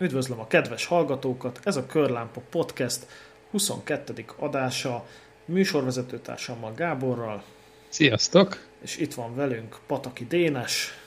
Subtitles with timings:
[0.00, 3.06] Üdvözlöm a kedves hallgatókat, ez a Körlámpa Podcast
[3.50, 4.24] 22.
[4.36, 5.06] adása,
[5.44, 7.42] műsorvezetőtársammal Gáborral.
[7.88, 8.66] Sziasztok!
[8.82, 10.98] És itt van velünk Pataki Dénes.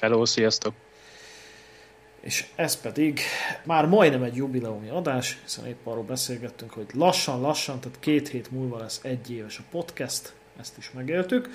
[0.00, 0.74] Hello, sziasztok!
[2.20, 3.20] És ez pedig
[3.64, 8.78] már majdnem egy jubileumi adás, hiszen épp arról beszélgettünk, hogy lassan-lassan, tehát két hét múlva
[8.78, 11.48] lesz egy éves a podcast, ezt is megéltük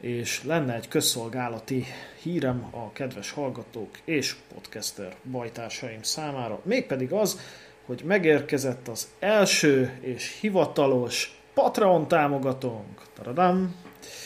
[0.00, 1.84] és lenne egy közszolgálati
[2.22, 7.40] hírem a kedves hallgatók és podcaster bajtársaim számára, mégpedig az,
[7.86, 13.02] hogy megérkezett az első és hivatalos Patreon támogatónk.
[13.16, 13.74] Taradam!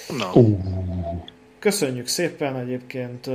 [0.09, 0.57] No.
[1.59, 3.31] Köszönjük szépen egyébként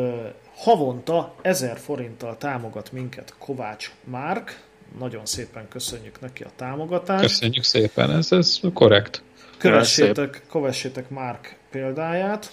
[0.56, 4.64] havonta 1000 forinttal támogat minket Kovács Márk.
[5.00, 7.22] Nagyon szépen köszönjük neki a támogatást.
[7.22, 9.22] Köszönjük szépen, ez, ez korrekt.
[9.58, 12.52] Kövessétek, kövessétek Márk példáját.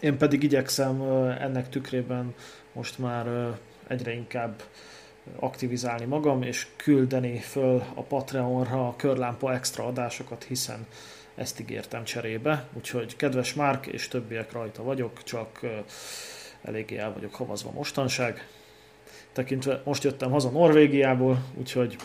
[0.00, 1.02] Én pedig igyekszem
[1.40, 2.34] ennek tükrében
[2.72, 3.26] most már
[3.88, 4.62] egyre inkább
[5.36, 10.86] aktivizálni magam, és küldeni föl a Patreonra a körlámpa extra adásokat, hiszen
[11.34, 12.68] ezt ígértem cserébe.
[12.72, 15.60] Úgyhogy kedves Márk és többiek rajta vagyok, csak
[16.62, 18.48] eléggé el vagyok havazva mostanság.
[19.32, 21.96] Tekintve most jöttem haza Norvégiából, úgyhogy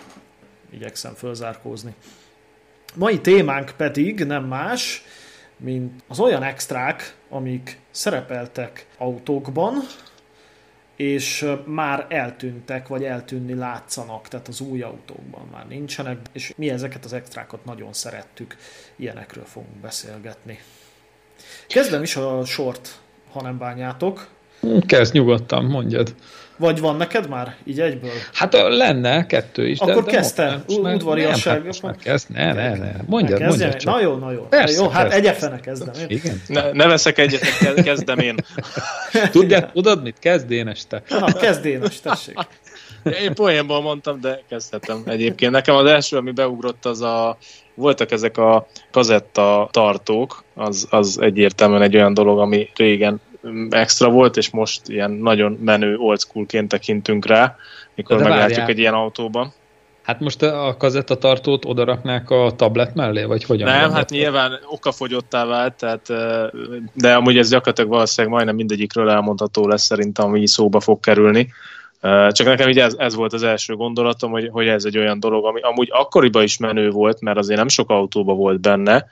[0.69, 1.93] igyekszem fölzárkózni.
[2.95, 5.03] Mai témánk pedig nem más,
[5.59, 9.73] mint az olyan extrák, amik szerepeltek autókban,
[10.95, 17.05] és már eltűntek, vagy eltűnni látszanak, tehát az új autókban már nincsenek, és mi ezeket
[17.05, 18.55] az extrákat nagyon szerettük,
[18.95, 20.59] ilyenekről fogunk beszélgetni.
[21.67, 22.99] Kezdem is a sort,
[23.31, 24.27] ha nem bánjátok.
[24.85, 26.15] Kezd nyugodtan, mondjad.
[26.59, 28.11] Vagy van neked már így egyből?
[28.33, 29.79] Hát lenne kettő is.
[29.79, 31.63] Akkor de, kezdte, udvariasság.
[31.63, 32.91] Nem, hát kezd, ne, ne, ne.
[33.05, 33.93] Mondjad, mondjad csak.
[33.93, 34.47] Na jó, na jó.
[34.49, 36.05] Persze, jó, hát egyefene kezdem én.
[36.09, 36.41] Igen.
[36.47, 38.35] Ne, ne veszek egyet, kezdem én.
[39.31, 40.19] Tudod, tudod mit?
[40.19, 41.01] Kezd én este.
[41.09, 42.37] Na, kezd én este, tessék.
[43.21, 45.51] Én poénból mondtam, de kezdhetem egyébként.
[45.51, 47.37] Nekem az első, ami beugrott, az a
[47.73, 53.21] voltak ezek a kazetta tartók, az, az egyértelműen egy olyan dolog, ami régen
[53.69, 57.55] extra volt, és most ilyen nagyon menő old schoolként tekintünk rá,
[57.95, 58.69] mikor de meglátjuk várjál.
[58.69, 59.53] egy ilyen autóban.
[60.09, 63.69] Hát most a kazettatartót odaraknák a tablet mellé, vagy hogyan?
[63.69, 66.07] Nem, hát nyilván okafogyottá vált, tehát,
[66.93, 71.53] de amúgy ez gyakorlatilag valószínűleg majdnem mindegyikről elmondható lesz szerintem, ami szóba fog kerülni.
[72.29, 75.45] Csak nekem így ez, ez volt az első gondolatom, hogy, hogy ez egy olyan dolog,
[75.45, 79.05] ami amúgy akkoriban is menő volt, mert azért nem sok autóba volt benne,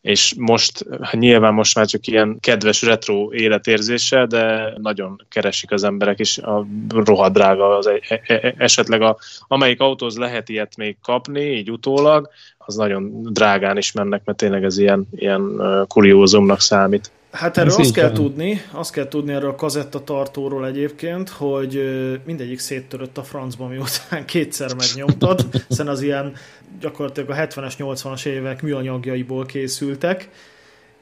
[0.00, 5.84] és most hát nyilván most már csak ilyen kedves retro életérzése, de nagyon keresik az
[5.84, 9.16] emberek, és a rohadt drága az egy, e, e, esetleg a,
[9.48, 12.28] amelyik autóz lehet ilyet még kapni, így utólag,
[12.58, 17.10] az nagyon drágán is mennek, mert tényleg ez ilyen, ilyen kuriózumnak számít.
[17.30, 21.82] Hát erről azt kell tudni, azt kell tudni erről a kazettatartóról egyébként, hogy
[22.24, 26.32] mindegyik széttörött a francba, miután kétszer megnyomtad, hiszen az ilyen
[26.80, 30.28] gyakorlatilag a 70-es, 80-as évek műanyagjaiból készültek.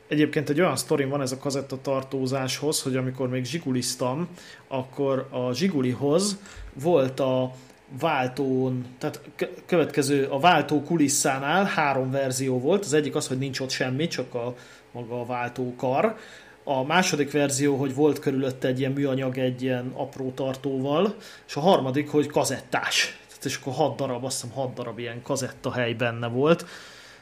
[0.09, 4.29] Egyébként egy olyan sztorim van ez a kazettatartózáshoz, hogy amikor még zsiguliztam,
[4.69, 6.39] akkor a zsigulihoz
[6.73, 7.53] volt a
[8.01, 9.21] váltón, tehát
[9.67, 12.85] következő a váltó kulisszánál három verzió volt.
[12.85, 14.55] Az egyik az, hogy nincs ott semmi, csak a
[14.93, 16.17] maga a váltókar.
[16.65, 21.15] A második verzió, hogy volt körülötte egy ilyen műanyag, egy ilyen apró tartóval,
[21.47, 23.19] és a harmadik, hogy kazettás.
[23.29, 26.67] Tehát és akkor hat darab, azt hiszem hat darab ilyen kazetta hely benne volt,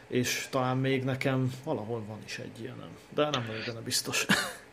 [0.08, 2.76] és talán még nekem valahol van is egy ilyen,
[3.14, 4.26] de nem vagyok benne biztos.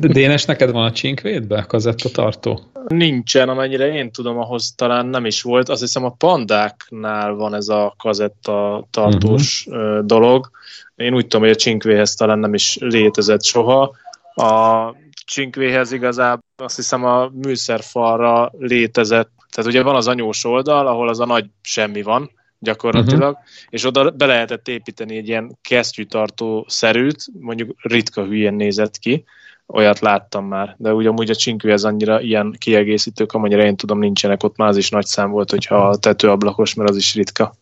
[0.00, 2.60] Dénes, neked van a csinkvédbe kazetta tartó?
[2.88, 5.68] Nincsen, amennyire én tudom, ahhoz talán nem is volt.
[5.68, 10.04] Azt hiszem a pandáknál van ez a kazetta tartós uh-huh.
[10.04, 10.50] dolog.
[10.96, 13.96] Én úgy tudom, hogy a csinkvéhez talán nem is létezett soha.
[14.34, 14.94] A
[15.24, 19.30] csinkvéhez igazából azt hiszem a műszerfalra létezett.
[19.50, 23.48] Tehát ugye van az anyós oldal, ahol az a nagy semmi van, gyakorlatilag, uh-huh.
[23.68, 29.24] és oda be lehetett építeni egy ilyen kesztyűtartó szerűt, mondjuk ritka hülyén nézett ki,
[29.72, 34.42] olyat láttam már, de úgy amúgy a csinkvéhez annyira ilyen kiegészítők, amennyire én tudom, nincsenek
[34.42, 37.54] ott, már az is nagy szám volt, hogyha a tetőablakos, mert az is ritka.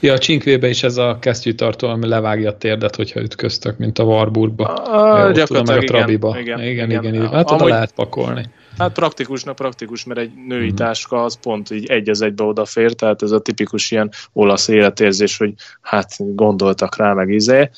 [0.00, 4.04] Ja, a csinkvébe is ez a kesztyűtartó, ami levágja a térdet, hogyha ütköztök, mint a
[4.04, 4.64] Warburgba.
[4.64, 6.38] A, Jó, tudom, meg a Trabiba.
[6.38, 7.02] Igen, igen, igen.
[7.02, 7.30] igen, igen.
[7.30, 8.50] Hát oda lehet pakolni.
[8.78, 10.76] Hát praktikusnak praktikus, mert egy női hmm.
[10.76, 15.36] táska az pont így egy az egybe odafér, tehát ez a tipikus ilyen olasz életérzés,
[15.36, 17.70] hogy hát gondoltak rá, meg izé.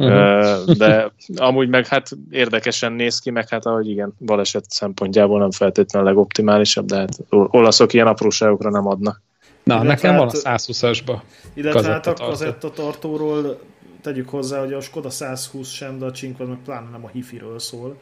[0.00, 0.76] Uh-huh.
[0.76, 6.08] De amúgy meg hát érdekesen néz ki, meg hát ahogy igen, baleset szempontjából nem feltétlenül
[6.08, 9.22] a legoptimálisabb, de hát olaszok ilyen apróságokra nem adnak.
[9.62, 11.20] Na, illetve nekem hát, van a 120-asba.
[11.54, 13.60] Illetve hát a kazettatartóról
[14.02, 17.58] tegyük hozzá, hogy a Skoda 120 sem, de a Csinkvad meg pláne nem a hifiről
[17.58, 17.96] szól.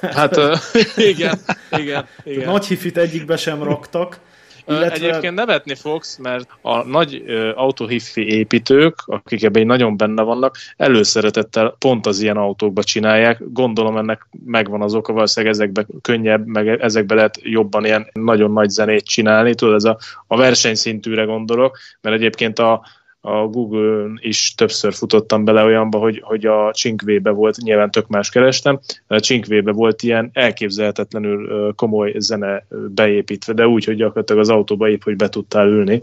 [0.00, 0.36] Hát
[1.12, 1.38] igen,
[1.70, 2.44] igen, igen.
[2.44, 4.20] Nagy hifit egyikbe sem raktak,
[4.68, 5.06] illetve...
[5.06, 7.24] Egyébként nevetni fogsz, mert a nagy
[7.54, 13.38] autóhiffi építők, akik ebben nagyon benne vannak, előszeretettel pont az ilyen autókba csinálják.
[13.52, 18.68] Gondolom ennek megvan az oka, valószínűleg ezekbe könnyebb, meg ezekbe lehet jobban ilyen nagyon nagy
[18.68, 19.54] zenét csinálni.
[19.54, 22.86] Tudod, ez a, a versenyszintűre gondolok, mert egyébként a,
[23.28, 28.30] a Google-n is többször futottam bele olyanba, hogy, hogy a Csinkvébe volt, nyilván tök más
[28.30, 34.88] kerestem, a Csinkvébe volt ilyen elképzelhetetlenül komoly zene beépítve, de úgy, hogy gyakorlatilag az autóba
[34.88, 36.02] épp, hogy be tudtál ülni.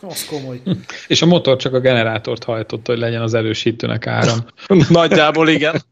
[0.00, 0.60] Az komoly.
[1.08, 4.38] És a motor csak a generátort hajtotta, hogy legyen az erősítőnek áram.
[4.88, 5.82] Nagyjából igen.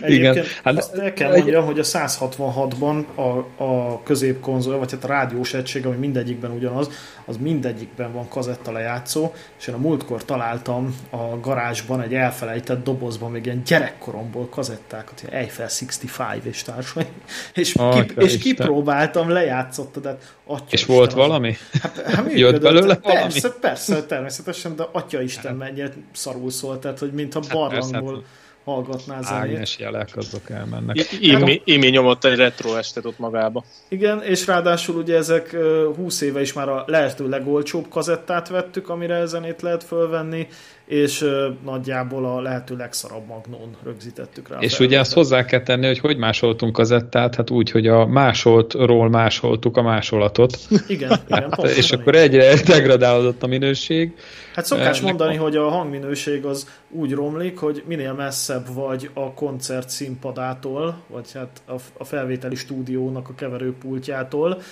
[0.00, 0.44] Egyébként Igen.
[0.64, 1.66] Hát, azt el kell mondjam, egy...
[1.66, 6.88] hogy a 166-ban a, a középkonzol, vagy hát a rádiós egység, ami mindegyikben ugyanaz,
[7.24, 13.30] az mindegyikben van kazetta lejátszó, és én a múltkor találtam a garázsban egy elfelejtett dobozban
[13.30, 15.68] még ilyen gyerekkoromból kazettákat, ilyen Eiffel
[16.06, 17.06] 65 és társai,
[17.54, 21.56] és, oh, ki, és kipróbáltam, lejátszotta, de hát atya És Isten, volt az, valami?
[21.82, 23.58] Hát, hát Jött belőle persze, valami?
[23.60, 29.22] Persze, természetesen, de atya Isten mennyire szarul szólt, tehát hogy mintha hát barlangból hát hallgatná
[29.22, 29.52] zenét.
[29.52, 31.12] Ágnes jelek azok elmennek.
[31.20, 33.64] Imi, Imi nyomott egy retro estet ott magába.
[33.88, 35.56] Igen, és ráadásul ugye ezek
[35.96, 40.48] 20 éve is már a lehető legolcsóbb kazettát vettük, amire zenét lehet fölvenni,
[40.86, 41.24] és
[41.64, 44.58] nagyjából a lehető legszarabb magnón rögzítettük rá.
[44.58, 49.08] És ugye azt hozzá kell tenni, hogy hogy másoltunk kazettát, hát úgy, hogy a másoltról
[49.08, 50.58] másoltuk a másolatot.
[50.86, 51.50] Igen, igen.
[51.50, 54.16] Hát, és akkor egyre degradálódott a minőség.
[54.54, 59.88] Hát szokás mondani, hogy a hangminőség az úgy romlik, hogy minél messzebb vagy a koncert
[59.88, 61.62] színpadától, vagy hát
[61.98, 64.62] a felvételi stúdiónak a keverőpultjától,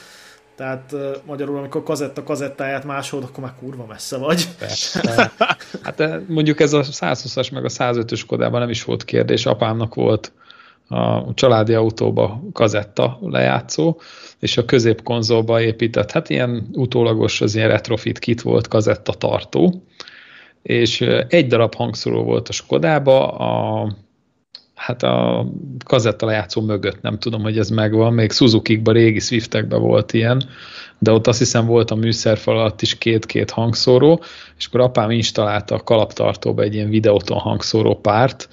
[0.56, 0.94] tehát
[1.26, 4.48] magyarul, amikor kazetta kazettáját másolod, akkor már kurva messze vagy.
[4.58, 5.32] Persze.
[5.82, 9.46] Hát mondjuk ez a 120-as meg a 105-ös kodában nem is volt kérdés.
[9.46, 10.32] Apámnak volt
[10.88, 14.00] a családi autóba kazetta lejátszó,
[14.38, 19.82] és a középkonzolba épített, hát ilyen utólagos, az ilyen retrofit kit volt kazetta tartó,
[20.62, 23.92] és egy darab hangszóró volt a Skodába, a
[24.82, 25.46] hát a
[25.84, 30.42] kazetta lejátszó mögött, nem tudom, hogy ez megvan, még Suzuki-kban, régi Swiftekben volt ilyen,
[30.98, 34.22] de ott azt hiszem volt a műszerfal alatt is két-két hangszóró,
[34.58, 38.48] és akkor apám installálta a kalaptartóba egy ilyen videóton hangszóró párt,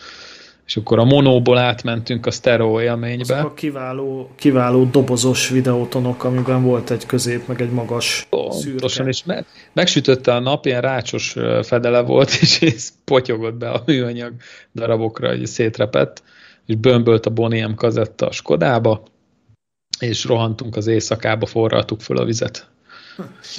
[0.70, 3.36] és akkor a monóból átmentünk a stereo élménybe.
[3.36, 9.24] Azok a kiváló, kiváló dobozos videótonok, amiben volt egy közép, meg egy magas Pontosan, és
[9.24, 14.34] me- megsütötte a nap, ilyen rácsos fedele volt, és ez potyogott be a műanyag
[14.74, 16.24] darabokra, hogy szétrepett,
[16.66, 19.04] és bömbölt a Boniem kazetta a Skodába,
[20.00, 22.68] és rohantunk az éjszakába, forraltuk föl a vizet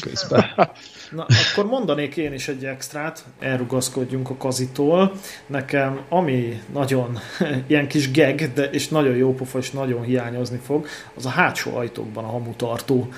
[0.00, 0.44] közben.
[1.11, 5.12] Na, akkor mondanék én is egy extrát, elrugaszkodjunk a kazitól.
[5.47, 7.19] Nekem, ami nagyon
[7.67, 11.76] ilyen kis geg, de és nagyon jó pofa, és nagyon hiányozni fog, az a hátsó
[11.76, 13.08] ajtókban a hamutartó.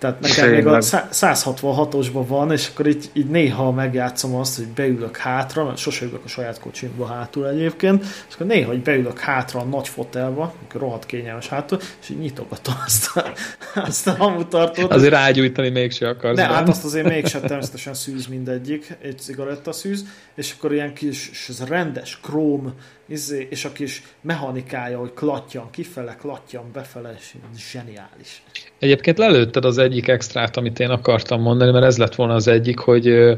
[0.00, 5.16] Tehát nekem még a 166-osban van, és akkor így, így néha megjátszom azt, hogy beülök
[5.16, 9.60] hátra, mert sose ülök a saját kocsimba hátul egyébként, és akkor néha, hogy beülök hátra
[9.60, 13.32] a nagy fotelba, amikor rohadt kényelmes hátul, és így nyitogatom azt a,
[13.74, 14.92] azt a hamutartót.
[14.92, 16.36] Azért rágyújtani mégse akarsz.
[16.36, 20.04] Ne, hát azt azért mégsem természetesen szűz mindegyik, egy cigaretta szűz,
[20.34, 22.74] és akkor ilyen kis rendes króm
[23.10, 28.42] izé, és a kis mechanikája, hogy klattyan kifele, klattyan befele, és zseniális.
[28.78, 32.78] Egyébként lelőtted az egyik extrát, amit én akartam mondani, mert ez lett volna az egyik,
[32.78, 33.36] hogy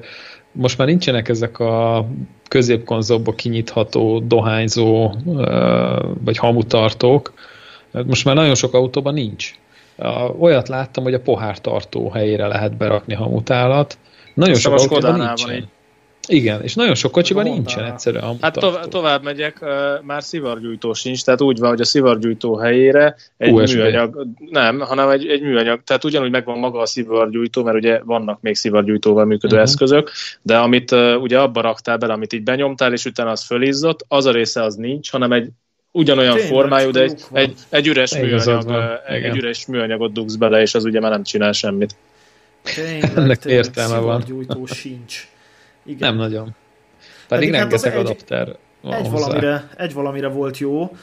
[0.53, 2.07] most már nincsenek ezek a
[2.49, 5.15] középkonzolba kinyitható, dohányzó
[6.25, 7.33] vagy hamutartók.
[8.07, 9.55] Most már nagyon sok autóban nincs.
[10.39, 13.99] Olyat láttam, hogy a pohártartó helyére lehet berakni hamutálat.
[14.35, 15.55] Nagyon sok autóban nincsen.
[15.55, 15.67] Így.
[16.29, 17.59] Igen, és nagyon sok kocsiban Honda.
[17.59, 19.65] nincsen egyszerűen Hát to- tovább megyek,
[20.03, 23.77] már szivargyújtó sincs, tehát úgy van, hogy a szivargyújtó helyére egy USB.
[23.77, 28.41] műanyag, nem, hanem egy, egy műanyag, tehát ugyanúgy megvan maga a szivargyújtó, mert ugye vannak
[28.41, 29.71] még szivargyújtóval működő uh-huh.
[29.71, 30.11] eszközök,
[30.43, 34.27] de amit uh, ugye abba raktál bele, amit így benyomtál, és utána az fölizzott, az
[34.27, 35.49] a része az nincs, hanem egy
[35.93, 40.61] ugyanolyan Tényleg, formájú, de egy, egy, egy, üres műanyag, egy, egy üres műanyagot dugsz bele,
[40.61, 41.97] és az ugye már nem csinál semmit.
[42.75, 44.25] Tényleg, Ennek értelme van.
[44.67, 45.27] sincs.
[45.85, 46.09] Igen.
[46.09, 46.55] Nem nagyon.
[47.29, 50.97] Pedig, rengeteg hát adapter van egy valamire, egy valamire volt jó,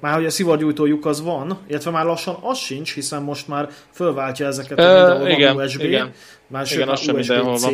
[0.00, 4.46] már hogy a szivargyújtójuk az van, illetve már lassan az sincs, hiszen most már fölváltja
[4.46, 6.12] ezeket a uh, igen, USB, igen.
[6.46, 7.66] már igen, az USB-C.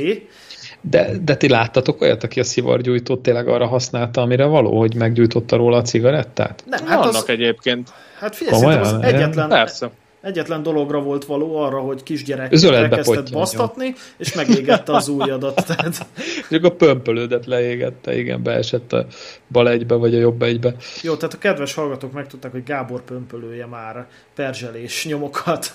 [0.81, 5.57] De, de ti láttatok olyat, aki a szivargyújtót tényleg arra használta, amire való, hogy meggyújtotta
[5.57, 6.65] róla a cigarettát?
[6.67, 7.91] Nem, hát Vannak az, egyébként.
[8.19, 9.91] Hát figyelj, az egyetlen, Persze
[10.23, 15.65] Egyetlen dologra volt való arra, hogy kisgyerek elkezdett basztatni, és megégette az ujjadat.
[15.67, 16.07] Tehát...
[16.51, 19.07] Csak a pömpölődet leégette, igen, beesett a
[19.49, 20.75] bal egybe, vagy a jobb egybe.
[21.03, 25.73] Jó, tehát a kedves hallgatók megtudták, hogy Gábor pömpölője már perzselés nyomokat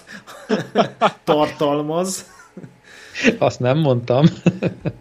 [1.24, 2.26] tartalmaz.
[3.38, 4.26] Azt nem mondtam.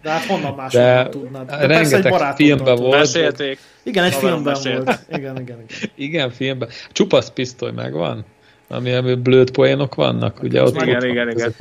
[0.02, 1.46] De hát honnan máshonnan tudnád?
[1.46, 2.98] De rengeteg filmben volt.
[2.98, 3.58] Mesélték.
[3.82, 4.84] Igen, egy filmben mesélt.
[4.84, 5.00] volt.
[5.08, 5.90] Igen, igen, igen.
[5.94, 6.68] Igen, filmben.
[6.92, 8.24] Csupasz pisztoly megvan?
[8.68, 10.62] Ami, ami blöd poénok vannak, ugye?
[10.62, 11.52] Ott igen, ott igen, igen.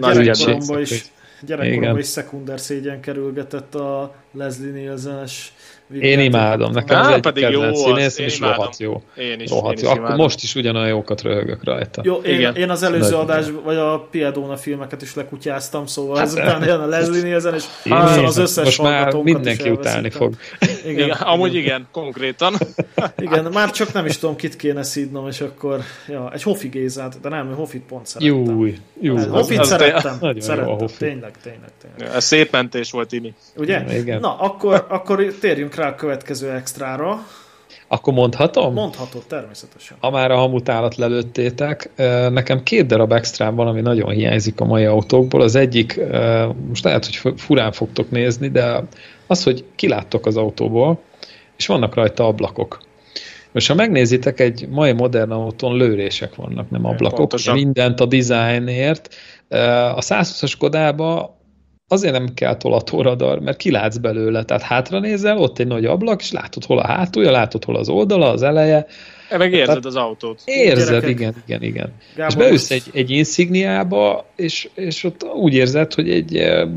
[0.00, 1.04] A gyerekkoromban is,
[1.40, 5.52] gyerekkoromban is szekunder szégyen kerülgetett a Leslie Nielsen-es
[6.00, 9.02] én imádom, nekem Á, az pedig jó színész, és rohadt jó.
[9.16, 9.92] Én is, rohadt én jó.
[9.92, 12.00] Is Akkor most is ugyanolyan jókat röhögök rajta.
[12.04, 12.54] Jó, én, Igen.
[12.54, 16.80] én az előző Nagy adás, vagy a Piedona filmeket is lekutyáztam, szóval hát, ezután jön
[16.80, 20.34] a Leslie Nielsen, és ah, az összes Most már mindenki utálni fog.
[20.84, 22.54] Igen, igen, amúgy igen, konkrétan.
[23.18, 27.20] Igen, már csak nem is tudom, kit kéne szídnom, és akkor ja, egy Hofi Gézát,
[27.20, 28.44] de nem, Hofit pont szerettem.
[28.44, 29.16] Júj, jó.
[29.16, 32.16] Hofit az szerettem, az szerettem, jó, tényleg, tényleg, tényleg.
[32.16, 33.34] Ez szép mentés volt, Imi.
[33.56, 33.98] Ugye?
[33.98, 34.20] Igen.
[34.20, 37.26] Na, akkor, akkor térjünk rá a következő extrára.
[37.88, 38.72] Akkor mondhatom?
[38.72, 39.96] Mondhatod, természetesen.
[40.00, 41.90] Ha már a hamutálat lelőttétek,
[42.30, 45.40] nekem két darab extrám van, ami nagyon hiányzik a mai autókból.
[45.40, 46.00] Az egyik,
[46.68, 48.84] most lehet, hogy furán fogtok nézni, de
[49.26, 51.00] az, hogy kiláttok az autóból,
[51.56, 52.82] és vannak rajta ablakok.
[53.52, 57.18] Most ha megnézitek, egy mai modern autón lőrések vannak, nem ablakok.
[57.18, 57.54] Pontosan.
[57.54, 59.14] Mindent a dizájnért.
[59.94, 61.36] A 120-as Kodába
[61.94, 66.32] azért nem kell tolatóradar, mert kilátsz belőle, tehát hátra nézel, ott egy nagy ablak, és
[66.32, 68.86] látod hol a hátulja, látod hol az oldala, az eleje.
[69.28, 70.42] E meg érzed tehát az autót.
[70.44, 71.10] Érzed, Gyerekek.
[71.10, 71.92] igen, igen, igen.
[72.16, 76.68] Gábor, és beülsz egy, egy insigniába, és, és ott úgy érzed, hogy egy eh,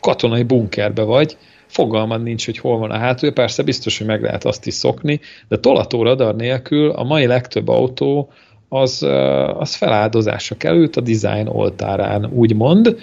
[0.00, 4.44] katonai bunkerbe vagy, fogalmad nincs, hogy hol van a hátulja, persze biztos, hogy meg lehet
[4.44, 8.30] azt is szokni, de tolató radar nélkül a mai legtöbb autó
[8.68, 12.96] az, eh, az feláldozásra került a design oltárán, úgymond,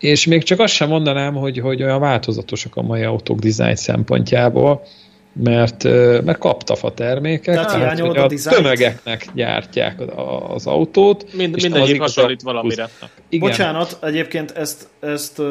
[0.00, 4.82] és még csak azt sem mondanám, hogy, hogy olyan változatosak a mai autók dizájn szempontjából,
[5.32, 5.84] mert,
[6.24, 10.00] mert kaptaf a termékek, tehát, tehát hogy a, a tömegeknek gyártják
[10.48, 11.32] az autót.
[11.34, 12.88] Mind, mindegyik hasonlít valamire.
[13.28, 13.48] Igen.
[13.48, 15.42] Bocsánat, egyébként ezt, ezt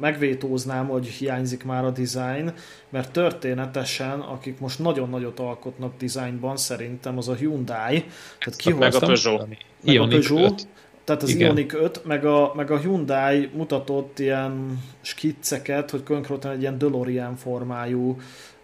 [0.00, 2.52] megvétóznám, hogy hiányzik már a design,
[2.88, 8.04] mert történetesen, akik most nagyon nagyot alkotnak dizájnban, szerintem az a Hyundai,
[8.38, 9.46] tehát ki meg a Peugeot.
[9.84, 10.66] Meg a Peugeot,
[11.04, 11.48] tehát az Igen.
[11.48, 17.36] Ioniq 5, meg a, meg a Hyundai mutatott ilyen skicceket, hogy konkrétan egy ilyen DeLorean
[17.36, 18.16] formájú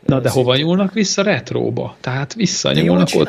[0.07, 1.23] Na de hova nyúlnak vissza?
[1.23, 1.97] Retróba.
[2.01, 3.27] Tehát visszanyúlnak ott.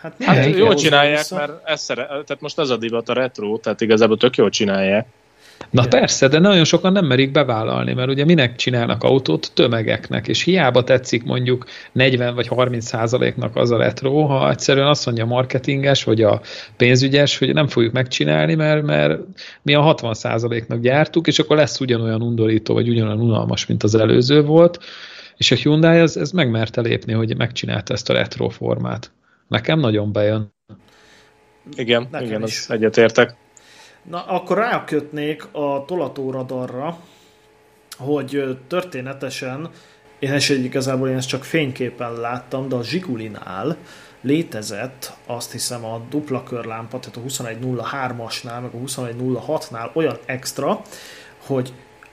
[0.00, 1.36] Hát, hát jól csinálják, vissza.
[1.36, 5.06] mert ez szere, tehát most az a divat a retro, tehát igazából tök jól csinálják.
[5.70, 5.98] Na Igen.
[5.98, 10.84] persze, de nagyon sokan nem merik bevállalni, mert ugye minek csinálnak autót tömegeknek, és hiába
[10.84, 16.04] tetszik mondjuk 40 vagy 30 százaléknak az a retro, ha egyszerűen azt mondja a marketinges,
[16.04, 16.40] vagy a
[16.76, 19.20] pénzügyes, hogy nem fogjuk megcsinálni, mert, mert
[19.62, 23.94] mi a 60 százaléknak gyártuk, és akkor lesz ugyanolyan undorító, vagy ugyanolyan unalmas, mint az
[23.94, 24.78] előző volt,
[25.36, 29.10] és a Hyundai ez, ez megmerte lépni, hogy megcsinálta ezt a retro formát.
[29.48, 30.54] Nekem nagyon bejön.
[31.76, 32.58] Igen, Nekem igen, is.
[32.58, 33.36] az egyetértek.
[34.10, 36.98] Na, akkor rákötnék a tolatóradarra,
[37.98, 39.70] hogy történetesen,
[40.18, 43.76] én egy igazából én ezt csak fényképen láttam, de a Zsigulinál
[44.20, 50.82] létezett azt hiszem a dupla körlámpa, tehát a 2103-asnál, meg a 2106-nál olyan extra,
[51.46, 51.72] hogy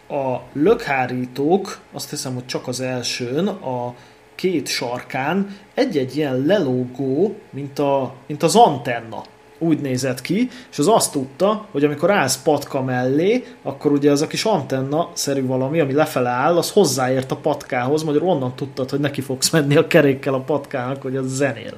[0.09, 3.95] a lökhárítók, azt hiszem, hogy csak az elsőn, a
[4.35, 9.23] két sarkán egy-egy ilyen lelógó, mint, a, mint az antenna
[9.63, 14.22] úgy nézett ki, és az azt tudta, hogy amikor állsz patka mellé, akkor ugye az
[14.22, 19.00] a kis antenna-szerű valami, ami lefele áll, az hozzáért a patkához, magyarul onnan tudtad, hogy
[19.00, 21.74] neki fogsz menni a kerékkel a patkának, hogy az zenél.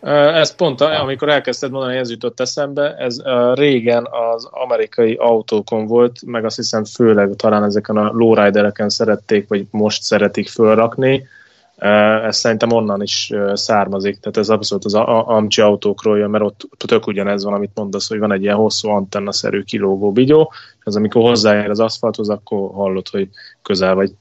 [0.00, 3.16] Ez pont, amikor elkezdted mondani, ez jutott eszembe, ez
[3.54, 9.66] régen az amerikai autókon volt, meg azt hiszem főleg talán ezeken a lowridereken szerették, vagy
[9.70, 11.26] most szeretik fölrakni,
[11.78, 17.06] ez szerintem onnan is származik, tehát ez abszolút az Amcsi autókról jön, mert ott tök
[17.06, 21.22] ugyanez van, amit mondasz, hogy van egy ilyen hosszú antennaszerű kilógó bigyó, és az amikor
[21.22, 23.28] hozzáér az aszfalthoz, akkor hallod, hogy
[23.62, 24.12] közel vagy.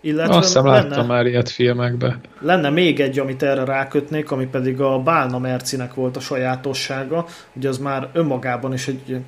[0.00, 2.18] Illetve Azt hiszem lenne, láttam már ilyet filmekbe.
[2.40, 7.68] Lenne még egy, amit erre rákötnék, ami pedig a Bálna Mercinek volt a sajátossága, ugye
[7.68, 9.20] az már önmagában is egy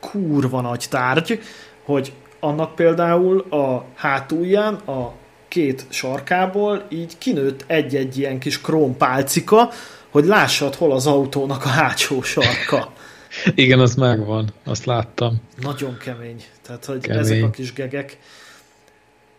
[0.00, 1.40] kurva nagy tárgy,
[1.84, 5.12] hogy annak például a hátulján a
[5.54, 9.70] két sarkából így kinőtt egy-egy ilyen kis krómpálcika,
[10.10, 12.92] hogy lássad, hol az autónak a hátsó sarka.
[13.54, 15.36] Igen, az megvan, azt láttam.
[15.60, 16.42] Nagyon kemény.
[16.62, 17.20] Tehát, hogy kemény.
[17.20, 18.18] ezek a kis gegek.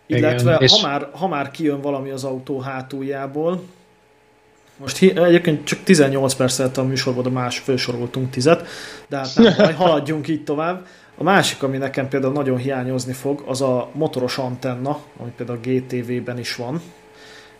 [0.06, 3.62] Illetve, Igen, ha, már, ha már kijön valami az autó hátuljából,
[4.76, 8.66] Most egyébként csak 18 percet a műsorban, a más felsoroltunk tizet,
[9.08, 10.86] de hát nem baj, haladjunk így tovább.
[11.18, 15.68] A másik, ami nekem például nagyon hiányozni fog, az a motoros antenna, ami például a
[15.68, 16.80] GTV-ben is van.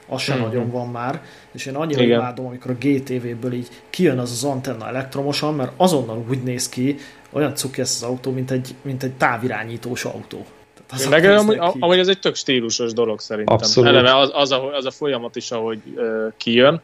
[0.09, 0.47] Az sem mm-hmm.
[0.47, 1.23] nagyon van már,
[1.53, 2.19] és én annyira Igen.
[2.19, 6.97] imádom, amikor a GTV-ből így kijön az az antenna elektromosan, mert azonnal úgy néz ki,
[7.31, 10.47] olyan cuki ez az autó, mint egy, mint egy távirányítós autó.
[10.91, 13.55] Az Meg amúgy, amúgy ez egy tök stílusos dolog szerintem.
[13.55, 13.91] Abszolút.
[13.91, 16.83] Eleve az, az, a, az a folyamat is, ahogy uh, kijön,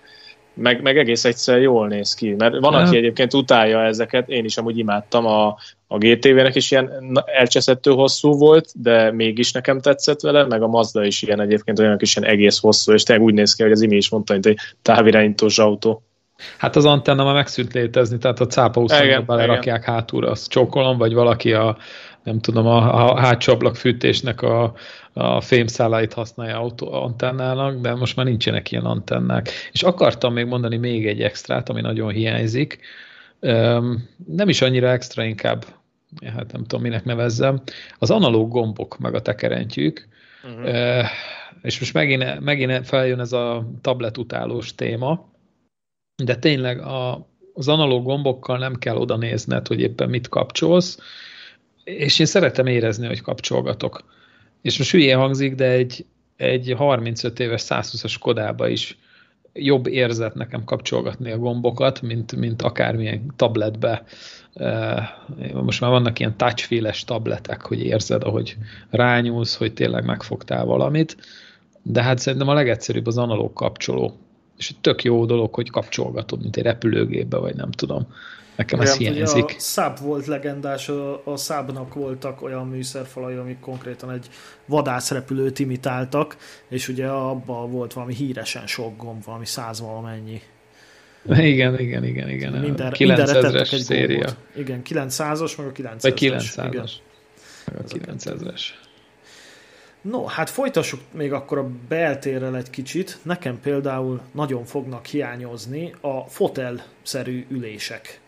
[0.55, 2.35] meg, meg egész egyszer jól néz ki.
[2.39, 5.57] Mert van, aki egyébként utálja ezeket, én is amúgy imádtam, a,
[5.87, 11.05] a GTV-nek is ilyen elcseszettő hosszú volt, de mégis nekem tetszett vele, meg a Mazda
[11.05, 13.81] is ilyen egyébként olyan is ilyen egész hosszú, és tényleg úgy néz ki, hogy az
[13.81, 16.03] imi is mondta, hogy egy távirányítós autó.
[16.59, 18.85] Hát az antenna már megszűnt létezni, tehát a cápa
[19.27, 21.77] belerakják hátulra, azt csókolom, vagy valaki a,
[22.23, 24.73] nem tudom, a, a hátsó fűtésnek a,
[25.13, 29.51] a fémszálait használja autó, antennának, de most már nincsenek ilyen antennák.
[29.73, 32.79] És akartam még mondani még egy extrát, ami nagyon hiányzik.
[34.27, 35.65] Nem is annyira extra, inkább,
[36.25, 37.63] hát nem tudom, minek nevezzem.
[37.99, 40.09] Az analóg gombok, meg a tekerentyűk,
[40.45, 41.05] uh-huh.
[41.63, 45.31] és most megint, megint feljön ez a tablet utálós téma,
[46.25, 50.99] de tényleg a, az analóg gombokkal nem kell oda nézned, hogy éppen mit kapcsolsz,
[51.85, 54.05] és én szeretem érezni, hogy kapcsolgatok.
[54.63, 56.05] És most hülyén hangzik, de egy,
[56.37, 58.99] egy 35 éves 120-as Kodába is
[59.53, 64.05] jobb érzet nekem kapcsolgatni a gombokat, mint, mint akármilyen tabletbe.
[65.53, 68.57] Most már vannak ilyen touchfeel-es tabletek, hogy érzed, ahogy
[68.91, 71.17] rányúlsz, hogy tényleg megfogtál valamit,
[71.83, 74.17] de hát szerintem a legegyszerűbb az analóg kapcsoló.
[74.57, 78.07] És tök jó dolog, hogy kapcsolgatod, mint egy repülőgépbe, vagy nem tudom.
[78.57, 79.45] Nekem ez hiányzik.
[79.45, 84.29] A Saab volt legendás, a, a Saabnak voltak olyan műszerfalai, amik konkrétan egy
[84.67, 86.37] vadászrepülőt imitáltak,
[86.69, 90.41] és ugye abban volt valami híresen sok gomb, valami száz valamennyi.
[91.29, 92.53] Igen, igen, igen, igen.
[92.53, 94.29] Minden, 900-es széria.
[94.57, 95.99] Igen, 900-as, meg a 900-as.
[96.01, 96.91] Vagy 900-as.
[97.67, 98.61] Meg a 900-es.
[100.03, 103.19] No, hát folytassuk még akkor a beltérrel egy kicsit.
[103.23, 108.21] Nekem például nagyon fognak hiányozni a fotel-szerű ülések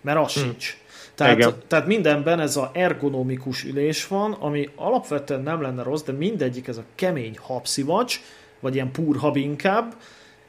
[0.00, 0.42] mert az hmm.
[0.42, 0.76] sincs.
[1.14, 6.68] Tehát, tehát mindenben ez a ergonomikus ülés van, ami alapvetően nem lenne rossz, de mindegyik
[6.68, 8.20] ez a kemény habszivacs,
[8.60, 9.94] vagy ilyen hab inkább,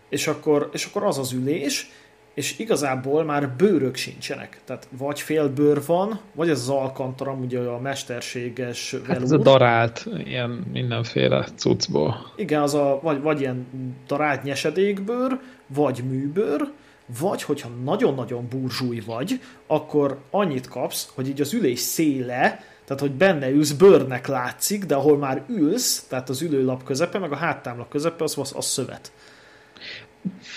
[0.10, 1.92] és akkor, és akkor az az ülés,
[2.34, 4.62] és igazából már bőrök sincsenek.
[4.66, 9.08] Tehát vagy fél bőr van, vagy ez az alkantaram, ugye a mesterséges velúr.
[9.08, 12.32] Hát ez a darált, ilyen mindenféle cuccból.
[12.36, 13.68] Igen, az a, vagy, vagy ilyen
[14.08, 16.72] darált nyesedékbőr, vagy műbőr,
[17.20, 23.12] vagy hogyha nagyon-nagyon burzsúj vagy, akkor annyit kapsz, hogy így az ülés széle, tehát hogy
[23.12, 27.90] benne ülsz, bőrnek látszik, de ahol már ülsz, tehát az ülőlap közepe, meg a háttámlap
[27.90, 29.12] közepe, az, az, az szövet.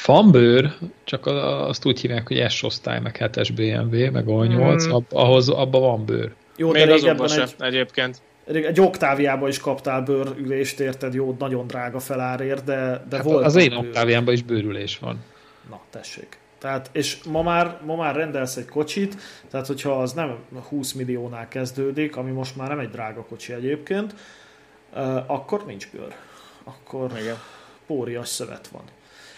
[0.07, 0.73] Van bőr,
[1.05, 4.95] csak azt úgy hívják, hogy S osztály, meg 7-es BMW, meg A8, hmm.
[4.95, 6.33] ab, ahhoz, abban van bőr.
[6.57, 8.21] Jó, Még de régebben egy, egyébként.
[8.47, 11.15] Egy oktáviában is kaptál bőrülést, érted?
[11.15, 13.45] Jó, nagyon drága felárért, de, de hát volt.
[13.45, 15.25] Az én oktáviámban is bőrülés van.
[15.71, 16.39] Na, tessék.
[16.59, 19.17] Tehát, és ma már, ma már rendelsz egy kocsit,
[19.51, 24.15] tehát hogyha az nem 20 milliónál kezdődik, ami most már nem egy drága kocsi egyébként,
[25.27, 26.15] akkor nincs bőr.
[26.65, 27.37] Akkor Igen.
[27.87, 28.83] pórias szövet van.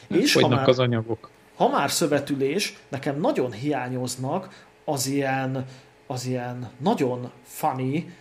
[0.08, 1.30] És ha már, az anyagok.
[1.56, 5.66] Ha már szövetülés, nekem nagyon hiányoznak az ilyen,
[6.06, 8.12] az ilyen nagyon funny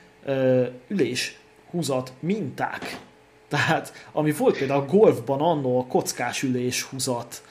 [0.87, 2.99] ülés húzat minták.
[3.47, 7.41] Tehát, ami volt például a golfban annó a kockás ülés húzat,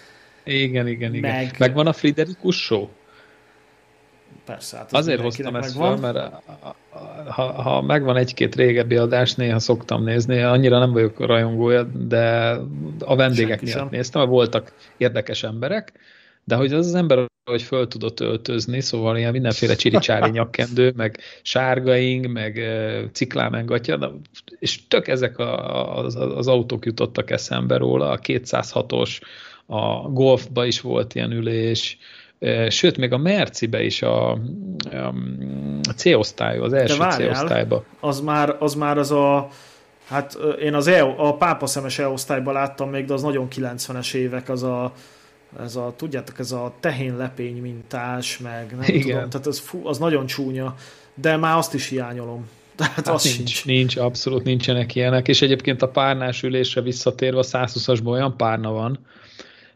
[0.45, 1.31] igen, igen, igen.
[1.31, 1.55] Meg...
[1.59, 2.89] Megvan a Friderikus show?
[4.45, 6.33] Persze, hát az Azért hoztam ezt fel, mert
[7.29, 12.57] ha, ha megvan egy-két régebbi adás, néha szoktam nézni, annyira nem vagyok rajongója, de
[12.99, 13.89] a vendégek Senki miatt sem.
[13.91, 15.93] néztem, mert voltak érdekes emberek,
[16.45, 21.19] de hogy az az ember, hogy föl tudott öltözni, szóval ilyen mindenféle csiricsári nyakkendő, meg
[21.43, 22.61] sárgaing, meg
[23.13, 24.21] ciklámengatja,
[24.59, 29.21] és tök ezek a, az, az autók jutottak eszembe róla, a 206-os,
[29.67, 31.99] a golfba is volt ilyen ülés,
[32.69, 34.31] sőt, még a Mercibe is a,
[35.83, 37.85] a C-osztály, az első C-osztályba.
[38.01, 39.49] Az már, az már az a
[40.05, 44.63] Hát én az e, a pápaszemes E-osztályban láttam még, de az nagyon 90-es évek, az
[44.63, 44.93] a,
[45.63, 49.01] ez a, tudjátok, ez a tehénlepény mintás, meg nem Igen.
[49.01, 50.75] tudom, tehát az, fú, az nagyon csúnya,
[51.15, 52.49] de már azt is hiányolom.
[52.77, 53.65] Tehát hát az nincs, sincs.
[53.65, 58.99] nincs, abszolút nincsenek ilyenek, és egyébként a párnás ülésre visszatérve a 120-asban olyan párna van,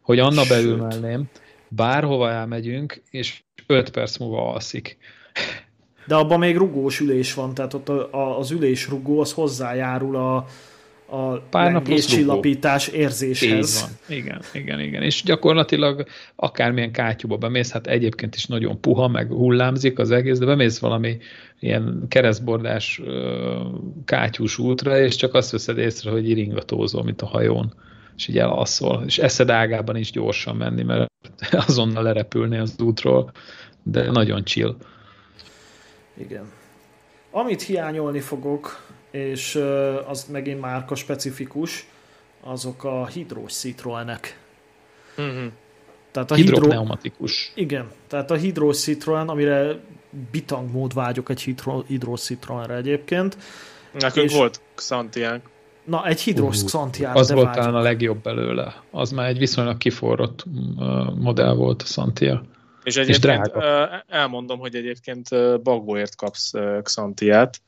[0.02, 0.48] hogy Anna Sőt.
[0.48, 1.24] belül mellém,
[1.68, 4.98] bárhova elmegyünk, és 5 perc múlva alszik.
[6.06, 10.16] De abban még rugós ülés van, tehát ott a, a, az ülés rugó az hozzájárul
[10.16, 10.46] a,
[11.10, 11.42] a
[11.98, 13.76] csillapítás érzéshez.
[13.76, 14.18] Így van.
[14.18, 15.02] Igen, igen, igen.
[15.02, 16.04] És gyakorlatilag
[16.36, 21.16] akármilyen kátyúba bemész, hát egyébként is nagyon puha, meg hullámzik az egész, de bemész valami
[21.60, 23.02] ilyen keresztbordás
[24.04, 27.74] kátyús útra, és csak azt veszed észre, hogy iringatózol, mint a hajón,
[28.16, 29.02] és így elasszol.
[29.06, 31.07] És eszed ágában is gyorsan menni, mert
[31.66, 33.32] azonnal lerepülni az útról,
[33.82, 34.76] de nagyon chill.
[36.14, 36.52] Igen.
[37.30, 39.54] Amit hiányolni fogok, és
[40.06, 41.86] az megint márka specifikus,
[42.40, 44.38] azok a hidrós Citroenek.
[45.20, 45.46] Mm-hmm.
[46.10, 47.52] Tehát a hidropneumatikus.
[47.54, 47.74] Hidro...
[47.74, 49.80] Igen, tehát a hidrós Citroen, amire
[50.30, 51.82] bitang mód vágyok egy hidro...
[51.86, 53.36] hidrós Citroenre egyébként.
[53.92, 54.36] Nekünk és...
[54.36, 55.42] volt Xantiánk.
[55.88, 57.16] Na, egy hidrós uh, Xantián.
[57.16, 58.82] Az volt talán a legjobb belőle.
[58.90, 60.44] Az már egy viszonylag kiforrott
[61.14, 62.42] modell volt a Xantia.
[62.84, 64.04] És egyébként és drága.
[64.08, 65.28] elmondom, hogy egyébként
[65.62, 67.60] bagóért kapsz Xantiát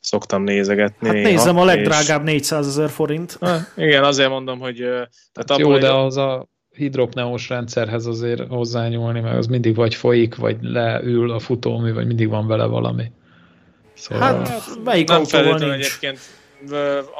[0.00, 1.08] szoktam nézegetni.
[1.08, 2.32] Hát nézem, a legdrágább és...
[2.32, 3.36] 400 ezer forint.
[3.40, 4.76] Ha, igen, azért mondom, hogy...
[5.32, 10.34] Tehát hát jó, de az a hidropneós rendszerhez azért hozzányúlni, mert az mindig vagy folyik,
[10.34, 13.12] vagy leül a futómű, vagy mindig van vele valami.
[13.94, 14.22] Szóval...
[14.22, 16.18] Hát melyik nem feltétlenül egyébként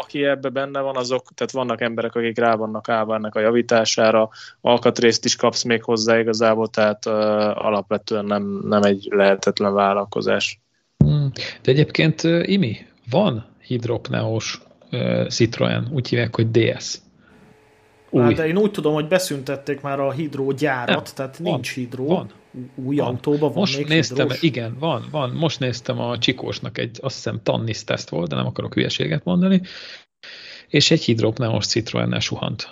[0.01, 4.29] aki ebbe benne van, azok, tehát vannak emberek, akik rá vannak állva ennek a javítására,
[4.61, 7.13] alkatrészt is kapsz még hozzá igazából, tehát uh,
[7.67, 10.61] alapvetően nem, nem egy lehetetlen vállalkozás.
[10.97, 11.31] Hmm.
[11.63, 12.77] De egyébként Imi,
[13.11, 14.61] van hidropneós
[15.29, 16.99] Citroen, úgy hívják, hogy DS.
[18.11, 18.23] Új.
[18.23, 21.75] Hát, de én úgy tudom, hogy beszüntették már a hidró gyárat, Nem, tehát van, nincs
[21.75, 22.07] hidró.
[22.07, 22.31] Van.
[22.75, 23.07] Új van.
[23.07, 24.43] autóban van Most még néztem, hidrós?
[24.43, 25.31] igen, van, van.
[25.31, 29.61] Most néztem a Csikósnak egy, azt hiszem, Tannis teszt volt, de nem akarok hülyeséget mondani,
[30.69, 32.69] és egy hidropneós Citroennel suhant.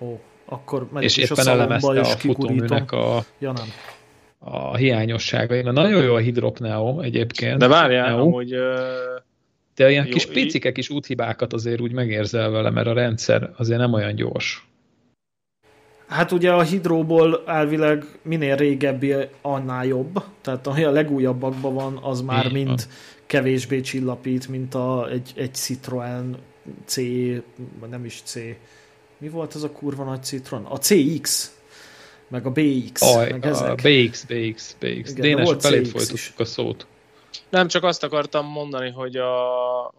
[0.00, 3.66] Ó, akkor és éppen elemezte a futóműnek a, ja, nem
[4.44, 5.62] a hiányosságai.
[5.62, 7.58] Na, nagyon jó a hidropneo egyébként.
[7.58, 8.30] De várjál, Neo.
[8.30, 8.54] hogy...
[9.74, 13.78] De ilyen jó, kis picike kis úthibákat azért úgy megérzel vele, mert a rendszer azért
[13.78, 14.66] nem olyan gyors.
[16.12, 20.24] Hát ugye a hidróból elvileg minél régebbi, annál jobb.
[20.40, 22.78] Tehát ami a legújabbakban van, az már Így mind van.
[23.26, 26.36] kevésbé csillapít, mint a, egy, egy Citroen
[26.84, 26.96] C,
[27.90, 28.34] nem is C.
[29.18, 30.64] Mi volt az a kurva nagy Citroen?
[30.64, 31.52] A CX
[32.28, 33.70] meg a BX, Aj, meg ezek.
[33.70, 35.10] A BX, BX, BX.
[35.10, 36.86] Igen, Dénes, felét folytatjuk a szót.
[37.48, 39.94] Nem, csak azt akartam mondani, hogy, a,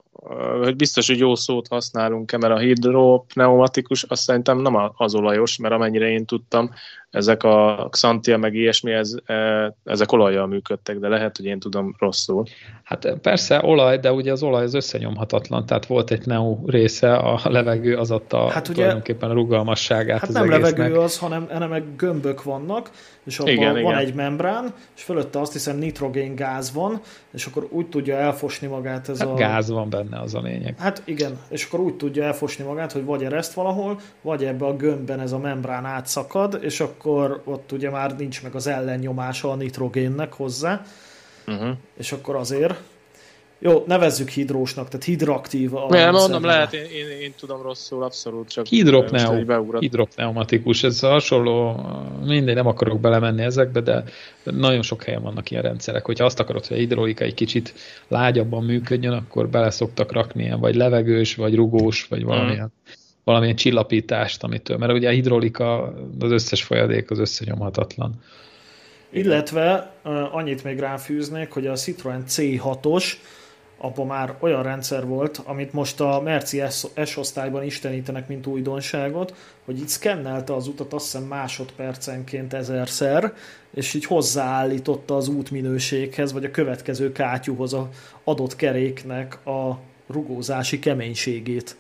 [0.62, 5.73] hogy biztos, hogy jó szót használunk-e, mert a hidropneumatikus azt szerintem nem az olajos, mert
[5.73, 6.69] amennyire én tudtam,
[7.09, 11.95] ezek a Xantia meg ilyesmi, ez, e, ezek olajjal működtek, de lehet, hogy én tudom
[11.99, 12.43] rosszul.
[12.83, 17.39] Hát persze olaj, de ugye az olaj az összenyomhatatlan, tehát volt egy neo része, a
[17.43, 20.77] levegő az adta hát ugye, tulajdonképpen a rugalmasságát Hát az nem egésznek.
[20.77, 22.91] levegő az, hanem ennek gömbök vannak,
[23.23, 23.97] és abban igen, van igen.
[23.97, 27.01] egy membrán, és fölötte azt hiszem nitrogén gáz van,
[27.33, 29.33] és akkor úgy tudja elfosni magát ez hát a...
[29.33, 30.78] gáz van benne, az a lényeg.
[30.78, 34.76] Hát igen, és akkor úgy tudja elfosni magát, hogy vagy ereszt valahol, vagy ebbe a
[34.76, 39.56] gömbben ez a membrán átszakad, és akkor ott ugye már nincs meg az ellennyomása a
[39.56, 40.82] nitrogénnek hozzá,
[41.47, 41.76] uh-huh.
[41.97, 42.80] és akkor azért
[43.63, 48.49] jó, nevezzük hidrósnak, tehát hidraktív a Nem, mondom, lehet, én, én, én, tudom rosszul, abszolút
[48.49, 51.86] csak Hidropneu, hidropneumatikus, ez hasonló,
[52.26, 54.04] mindegy, nem akarok belemenni ezekbe, de
[54.43, 56.06] nagyon sok helyen vannak ilyen rendszerek.
[56.06, 57.73] Hogyha azt akarod, hogy a hidrolika egy kicsit
[58.08, 62.93] lágyabban működjön, akkor bele szoktak rakni ilyen, vagy levegős, vagy rugós, vagy valamilyen, hmm.
[63.23, 68.13] valamilyen csillapítást, amitől, mert ugye a hidrolika, az összes folyadék az összenyomhatatlan.
[69.10, 69.93] Illetve
[70.32, 73.13] annyit még ráfűznék, hogy a Citroen C6-os
[73.84, 76.62] abban már olyan rendszer volt, amit most a Merci
[77.06, 79.34] S-osztályban istenítenek, mint újdonságot,
[79.65, 83.34] hogy itt szkennelte az utat azt hiszem másodpercenként ezerszer,
[83.74, 87.89] és így hozzáállította az útminőséghez, vagy a következő kátyúhoz a
[88.24, 91.76] adott keréknek a rugózási keménységét.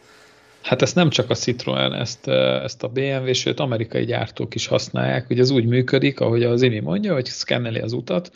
[0.61, 2.27] Hát ezt nem csak a Citroen, ezt,
[2.63, 6.79] ezt a BMW, sőt amerikai gyártók is használják, hogy ez úgy működik, ahogy az Imi
[6.79, 8.31] mondja, hogy szkenneli az utat,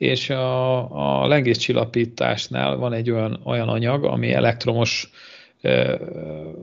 [0.00, 5.10] és a, a lengéscsillapításnál van egy olyan, olyan anyag, ami elektromos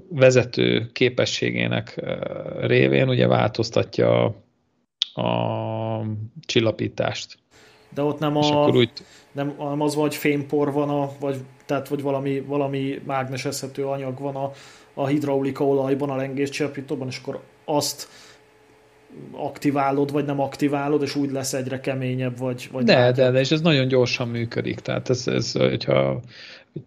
[0.09, 2.01] vezető képességének
[2.59, 4.35] révén ugye változtatja
[5.13, 6.05] a, a
[6.45, 7.37] csillapítást.
[7.93, 8.91] De ott nem, a, úgy...
[9.31, 14.35] nem, nem az vagy fémpor van, a, vagy, tehát vagy valami, valami mágnesezhető anyag van
[14.35, 14.51] a,
[14.93, 18.07] a hidraulika olajban, a lengéscsillapítóban, és akkor azt
[19.31, 22.69] aktiválod, vagy nem aktiválod, és úgy lesz egyre keményebb, vagy...
[22.71, 26.21] vagy de, de, de, és ez nagyon gyorsan működik, tehát ez, ez hogyha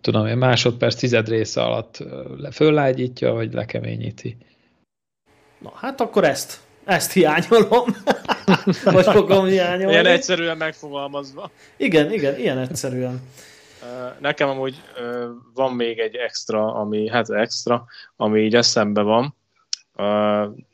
[0.00, 2.04] tudom én, másodperc tized része alatt
[2.52, 4.36] föllágyítja, vagy lekeményíti.
[5.58, 7.84] Na, hát akkor ezt, ezt hiányolom.
[8.84, 9.92] vagy fogom hiányolni.
[9.92, 11.50] Ilyen egyszerűen megfogalmazva.
[11.76, 13.20] Igen, igen, ilyen egyszerűen.
[14.20, 14.82] Nekem amúgy
[15.54, 17.84] van még egy extra, ami, hát extra,
[18.16, 19.34] ami így eszembe van,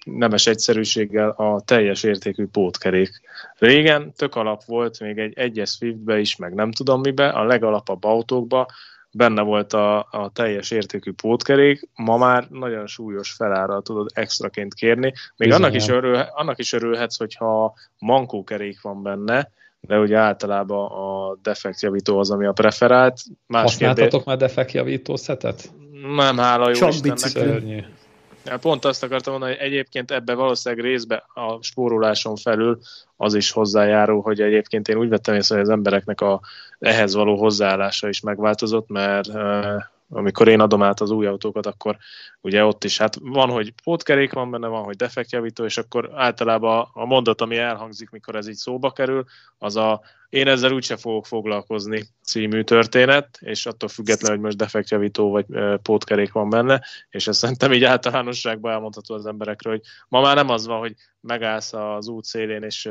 [0.04, 3.20] nemes egyszerűséggel a teljes értékű pótkerék.
[3.58, 8.04] Régen tök alap volt, még egy egyes Swiftbe is, meg nem tudom mibe, a legalapabb
[8.04, 8.66] autókba
[9.10, 15.12] benne volt a, a teljes értékű pótkerék, ma már nagyon súlyos felára tudod extraként kérni.
[15.36, 21.36] Még annak is, örül, annak is örülhetsz, hogyha mankókerék van benne, de ugye általában a
[21.42, 23.20] defektjavító az, ami a preferált.
[23.46, 24.26] Más Használtatok kérdés...
[24.26, 25.70] már defektjavító szetet?
[26.16, 27.86] Nem, hála jó Csak Istennek.
[28.60, 32.78] Pont azt akartam mondani, hogy egyébként ebbe valószínűleg részbe a spóroláson felül
[33.16, 36.40] az is hozzájárul, hogy egyébként én úgy vettem észre, hogy az embereknek a
[36.78, 39.28] ehhez való hozzáállása is megváltozott, mert
[40.08, 41.96] amikor én adom át az új autókat, akkor
[42.40, 46.88] ugye ott is, hát van, hogy pótkerék van benne, van, hogy defektjavító, és akkor általában
[46.92, 49.24] a mondat, ami elhangzik, mikor ez így szóba kerül,
[49.58, 55.30] az a én ezzel úgyse fogok foglalkozni című történet, és attól függetlenül, hogy most defektjavító
[55.30, 55.46] vagy
[55.82, 60.48] pótkerék van benne, és ezt szerintem így általánosságban elmondható az emberekről, hogy ma már nem
[60.48, 62.90] az van, hogy megállsz az út szélén, és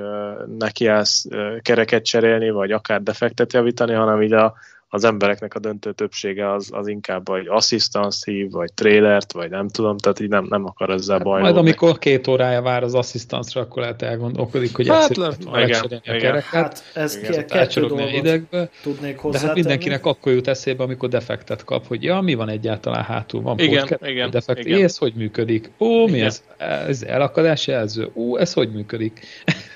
[0.58, 1.26] nekiállsz
[1.62, 4.54] kereket cserélni, vagy akár defektet javítani, hanem így a,
[4.96, 9.68] az embereknek a döntő többsége az, az inkább egy asszisztans hív, vagy trailert, vagy nem
[9.68, 11.54] tudom, tehát így nem, nem akar ezzel hát bajlódni.
[11.54, 16.02] Majd amikor két órája vár az asszisztansra, akkor lehet elgondolkodik, hogy hát, le, igen, igen.
[16.06, 16.44] a kereket.
[16.44, 17.48] Hát ez igen.
[17.48, 22.22] kettő dolgot idegbe, tudnék De hát mindenkinek akkor jut eszébe, amikor defektet kap, hogy ja,
[22.22, 24.84] mi van egyáltalán hátul, van igen, pótkert, igen, defekt, igen.
[24.84, 25.72] ez hogy működik?
[25.80, 26.26] Ó, mi igen.
[26.26, 26.44] ez?
[26.88, 28.10] Ez elakadás jelző?
[28.14, 29.20] Ó, ez hogy működik?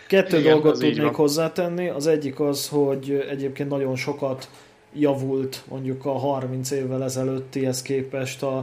[0.07, 1.87] Kettő igen, dolgot tudnék hozzátenni.
[1.87, 4.49] Az egyik az, hogy egyébként nagyon sokat
[4.93, 8.57] javult mondjuk a 30 évvel ezelőttihez képest a,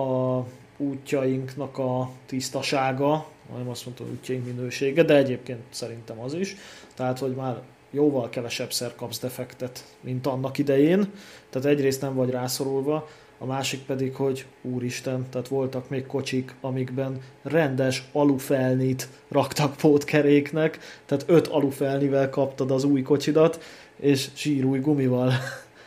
[0.00, 0.44] a
[0.76, 6.56] útjainknak a tisztasága, nem azt mondtam, útjaink minősége, de egyébként szerintem az is.
[6.94, 11.12] Tehát, hogy már jóval kevesebbszer kapsz defektet, mint annak idején.
[11.50, 13.08] Tehát egyrészt nem vagy rászorulva,
[13.42, 21.24] a másik pedig, hogy úristen, tehát voltak még kocsik, amikben rendes alufelnit raktak pótkeréknek, tehát
[21.26, 23.62] öt alufelnivel kaptad az új kocsidat,
[23.96, 25.32] és zsírúj gumival.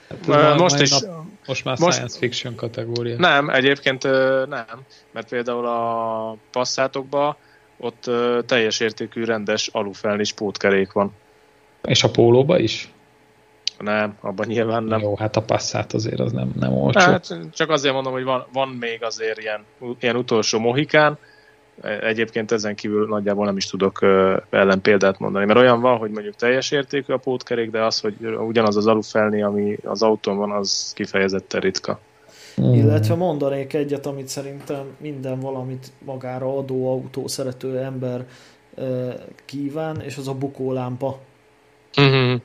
[0.10, 0.90] Hát most is.
[0.90, 3.18] Nap, most már most, science fiction kategória.
[3.18, 4.04] Nem, egyébként
[4.50, 7.36] nem, mert például a passzátokban
[7.78, 8.10] ott
[8.46, 11.12] teljes értékű rendes alufelnis pótkerék van.
[11.84, 12.93] És a pólóba is?
[13.80, 15.00] Nem, abban nyilván nem.
[15.00, 17.00] Jó, hát a passzát azért az nem, nem olcsó.
[17.00, 19.64] Hát csak azért mondom, hogy van, van még azért ilyen,
[20.00, 21.18] ilyen utolsó mohikán,
[21.82, 24.00] Egyébként ezen kívül nagyjából nem is tudok
[24.50, 28.16] ellen példát mondani, mert olyan van, hogy mondjuk teljes értékű a pótkerék, de az, hogy
[28.48, 32.00] ugyanaz az alufelni, ami az autón van, az kifejezetten ritka.
[32.62, 32.74] Mm.
[32.74, 38.26] Illetve mondanék egyet, amit szerintem minden valamit magára adó autó szerető ember
[39.46, 41.20] kíván, és az a bukólámpa.
[42.02, 42.36] Mm-hmm.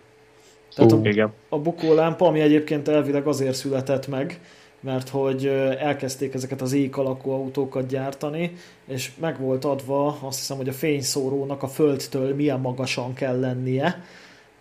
[0.78, 1.32] Tehát uh, a, igen.
[1.48, 4.40] a bukólámpa, ami egyébként elvileg azért született meg,
[4.80, 5.46] mert hogy
[5.78, 8.52] elkezdték ezeket az ék alakú autókat gyártani,
[8.86, 14.04] és meg volt adva azt hiszem, hogy a fényszórónak a földtől milyen magasan kell lennie,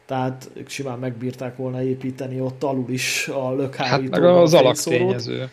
[0.05, 5.49] tehát simán megbírták volna építeni ott alul is a lökhárítóban hát az alaktényező.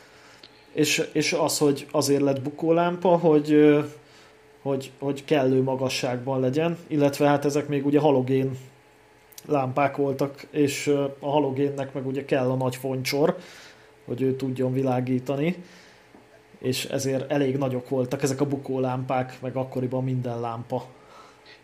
[0.73, 3.77] És, és az, hogy azért lett bukólámpa, hogy,
[4.63, 8.59] hogy, hogy kellő magasságban legyen, illetve hát ezek még ugye halogén
[9.47, 10.87] lámpák voltak, és
[11.19, 13.37] a halogénnek meg ugye kell a nagy foncsor,
[14.05, 15.57] hogy ő tudjon világítani,
[16.59, 20.87] és ezért elég nagyok voltak ezek a bukólámpák, meg akkoriban minden lámpa.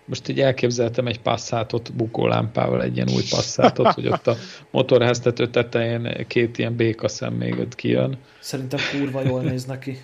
[0.04, 4.34] Most így elképzeltem egy passzátot bukólámpával, egy ilyen új passzátot, hogy ott a
[4.70, 8.18] motorháztető tetején két ilyen békaszem még ott kijön.
[8.40, 9.98] Szerintem kurva jól néz neki.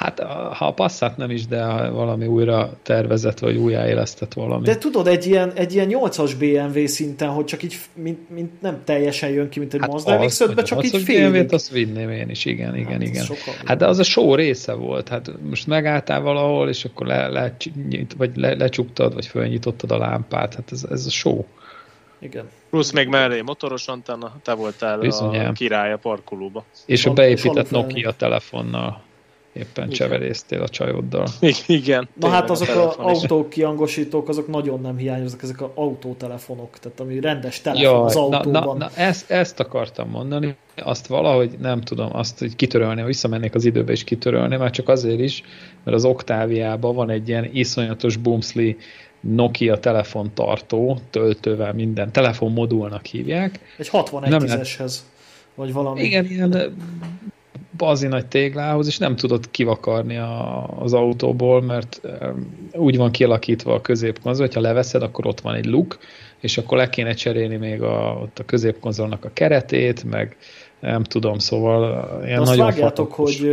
[0.00, 0.20] Hát
[0.52, 4.64] ha a passzát nem is, de valami újra tervezett, vagy újjáélesztett valami.
[4.64, 8.80] De tudod, egy ilyen, egy ilyen 8-as BMW szinten, hogy csak így mint, mint nem
[8.84, 11.30] teljesen jön ki, mint egy hát Mazda mx csak így félig.
[11.30, 13.26] BMW-t azt vinném én is, igen, igen, hát igen.
[13.64, 17.56] Hát de az a show része volt, hát most megálltál valahol, és akkor le, le,
[18.16, 21.44] vagy le, lecsuktad, vagy fölnyitottad a lámpát, hát ez, ez a show.
[22.18, 22.48] Igen.
[22.70, 25.48] Plusz még mellé motoros antenna, te voltál Bizonyám.
[25.48, 26.64] a király a parkolóba.
[26.86, 29.08] És a beépített Nokia telefonnal
[29.52, 29.88] éppen Igen.
[29.88, 31.26] cseverésztél a csajoddal.
[31.66, 32.08] Igen.
[32.14, 37.20] Na hát azok az autók kiangosítók, azok nagyon nem hiányoznak, ezek az autótelefonok, tehát ami
[37.20, 38.50] rendes telefon Jaj, az autóban.
[38.50, 43.54] Na, na, na ezt, ezt akartam mondani, azt valahogy nem tudom, azt hogy kitörölni, visszamennék
[43.54, 45.42] az időbe és kitörölni, már csak azért is,
[45.84, 48.76] mert az Octaviában van egy ilyen iszonyatos boomsli
[49.20, 53.60] Nokia telefontartó, töltővel minden, telefonmodulnak hívják.
[53.78, 54.94] Egy 61 10-eshez,
[55.54, 56.02] vagy valami.
[56.02, 56.74] Igen, ilyen
[57.76, 62.00] bazi nagy téglához, és nem tudod kivakarni a, az autóból, mert
[62.72, 65.98] úgy van kialakítva a középkonzol, hogyha leveszed, akkor ott van egy luk,
[66.40, 70.36] és akkor le kéne cserélni még a, ott a középkonzolnak a keretét, meg
[70.80, 73.50] nem tudom, szóval ilyen azt nagyon vágjátok, hogy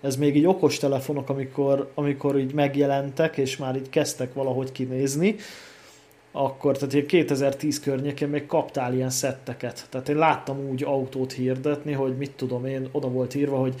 [0.00, 5.36] ez még így okos telefonok, amikor, amikor így megjelentek, és már így kezdtek valahogy kinézni,
[6.36, 9.86] akkor, tehát 2010 környékén még kaptál ilyen szetteket.
[9.90, 13.74] Tehát én láttam úgy autót hirdetni, hogy mit tudom én, oda volt írva, hogy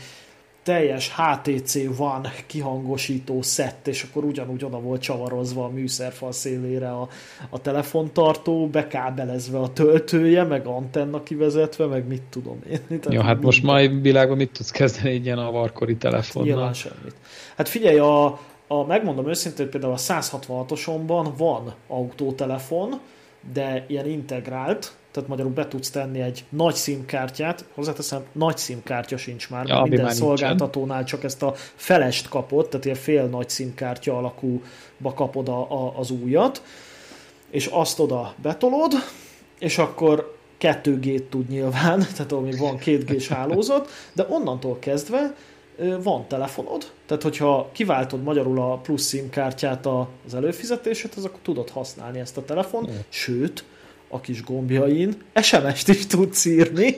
[0.62, 7.08] teljes HTC van kihangosító szett, és akkor ugyanúgy oda volt csavarozva a műszerfal szélére a,
[7.50, 12.80] a telefontartó, bekábelezve a töltője, meg antenna kivezetve, meg mit tudom én.
[12.88, 16.48] Tehát ja, hát most mai világban mit tudsz kezdeni egy ilyen avarkori telefonnal?
[16.54, 17.14] Nyilván semmit.
[17.56, 18.38] Hát figyelj, a,
[18.80, 23.00] a, megmondom őszintén, például a 166-osomban van autótelefon,
[23.52, 29.50] de ilyen integrált, tehát magyarul be tudsz tenni egy nagy SIM-kártyát, hozzáteszem, nagy SIM-kártya sincs
[29.50, 31.18] már, ja, minden már szolgáltatónál nincsen.
[31.18, 36.10] csak ezt a felest kapod, tehát ilyen fél nagy SIM-kártya alakúba kapod a, a, az
[36.10, 36.62] újat,
[37.50, 38.92] és azt oda betolod,
[39.58, 45.34] és akkor 2G-t tud nyilván, tehát még van 2G-s hálózat, de onnantól kezdve
[46.02, 49.86] van telefonod, tehát hogyha kiváltod magyarul a plusz SIM kártyát
[50.26, 53.64] az előfizetését, az akkor tudod használni ezt a telefon, sőt,
[54.14, 56.96] a kis gombjain SMS-t is tudsz írni.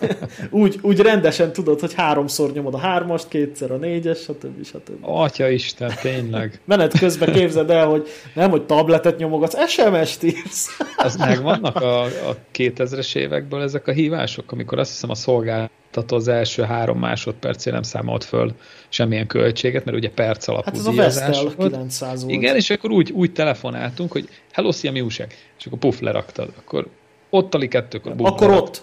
[0.50, 4.64] úgy, úgy rendesen tudod, hogy háromszor nyomod a hármast, kétszer a négyes, stb.
[4.64, 4.98] stb.
[5.00, 6.60] Atya Isten, tényleg.
[6.64, 10.78] Menet közben képzeld el, hogy nem, hogy tabletet nyomogatsz, SMS-t írsz.
[10.96, 16.12] Az megvannak a, a 2000-es évekből ezek a hívások, amikor azt hiszem a szolgálat tehát
[16.12, 18.54] az első három másodpercén nem számolt föl
[18.88, 22.34] semmilyen költséget, mert ugye perc alapú Hát ez a Vestel 900 volt.
[22.34, 25.34] Igen, és akkor úgy, úgy telefonáltunk, hogy hello, szia, mi újság?
[25.58, 26.52] És akkor puff, leraktad.
[26.58, 26.86] Akkor
[27.30, 28.14] ott ali kettőkor.
[28.14, 28.82] Bum, akkor ott.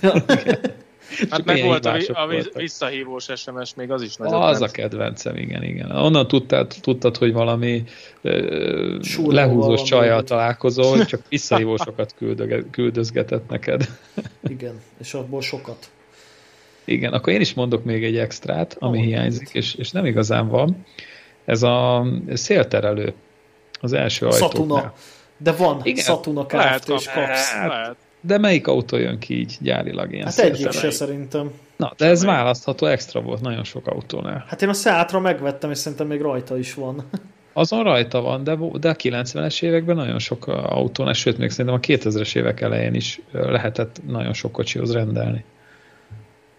[1.30, 5.62] Hát meg volt a, a visszahívós SMS, még az is nagyon Az a kedvencem, igen,
[5.62, 5.90] igen.
[5.90, 7.84] Onnan tudtad, tudtad hogy valami
[8.22, 12.14] uh, lehúzós csajjal találkozol, csak visszahívósokat
[12.70, 13.88] küldözgetett neked.
[14.42, 15.90] Igen, és abból sokat.
[16.84, 20.48] Igen, akkor én is mondok még egy extrát, ami oh, hiányzik, és, és nem igazán
[20.48, 20.84] van.
[21.44, 23.12] Ez a szélterelő
[23.80, 24.50] az első ajtóknál.
[24.50, 24.94] Szatuna.
[25.36, 26.88] De van Igen, Szatuna Kft.
[26.88, 27.52] és kapsz.
[27.52, 31.50] Hát, de melyik autó jön ki így gyárilag ilyen Hát egyik se szerintem.
[31.76, 34.44] Na, de ez választható extra volt nagyon sok autónál.
[34.48, 37.04] Hát én a Seatra megvettem, és szerintem még rajta is van.
[37.52, 41.80] Azon rajta van, de, de a 90-es években nagyon sok autónál, sőt, még szerintem a
[41.80, 45.44] 2000-es évek elején is lehetett nagyon sok kocsihoz rendelni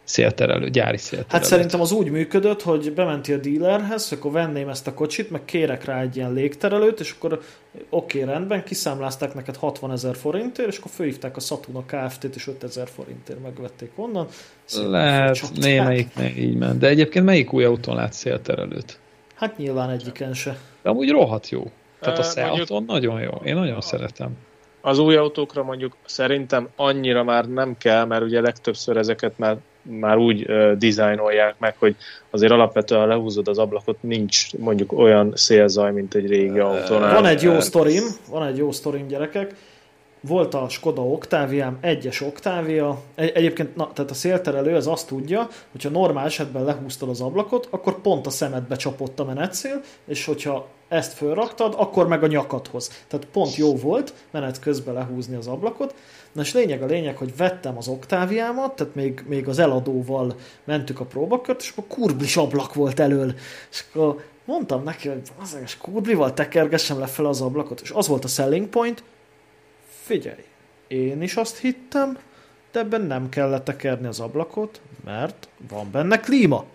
[0.05, 1.31] szélterelő, gyári szélterelő.
[1.31, 5.45] Hát szerintem az úgy működött, hogy bementi a dealerhez, akkor venném ezt a kocsit, meg
[5.45, 7.41] kérek rá egy ilyen légterelőt, és akkor
[7.89, 12.47] oké, okay, rendben, kiszámlázták neked 60 ezer forintért, és akkor főhívták a Satuna Kft-t, és
[12.47, 14.27] 5 ezer forintért megvették onnan.
[14.65, 16.79] Szépen Lehet, némelyik így ment.
[16.79, 18.99] De egyébként melyik új autón lát szélterelőt?
[19.35, 20.57] Hát nyilván egyiken se.
[20.81, 21.71] De amúgy rohadt jó.
[21.99, 23.31] Tehát a Seaton nagyon jó.
[23.43, 24.37] Én nagyon szeretem.
[24.81, 30.17] Az új autókra mondjuk szerintem annyira már nem kell, mert ugye legtöbbször ezeket már már
[30.17, 30.45] úgy
[30.77, 31.95] dizájnolják meg, hogy
[32.29, 37.13] azért alapvetően lehúzod az ablakot, nincs mondjuk olyan szélzaj, mint egy régi autónál.
[37.13, 39.55] Van egy jó sztorim, van egy jó sztorim gyerekek,
[40.27, 45.47] volt a Skoda Octaviám, egyes Octavia, egy, egyébként na, tehát a szélterelő az azt tudja,
[45.71, 50.67] hogyha normál esetben lehúztad az ablakot, akkor pont a szemedbe csapott a menetszél, és hogyha
[50.87, 53.03] ezt fölraktad, akkor meg a nyakadhoz.
[53.07, 55.95] Tehát pont jó volt menet közben lehúzni az ablakot.
[56.31, 60.99] Na és lényeg a lényeg, hogy vettem az oktáviámat, tehát még, még az eladóval mentük
[60.99, 63.33] a próbakört, és akkor kurblis ablak volt elől.
[63.71, 68.23] És akkor mondtam neki, hogy az kurblival tekergessem le fel az ablakot, és az volt
[68.23, 69.03] a selling point,
[70.05, 70.43] figyelj,
[70.87, 72.17] én is azt hittem,
[72.71, 76.65] de ebben nem kellett tekerni az ablakot, mert van benne klíma.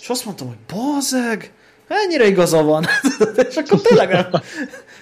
[0.00, 1.52] És azt mondtam, hogy bazeg,
[1.88, 2.84] ennyire igaza van.
[3.48, 4.30] és akkor tényleg nem.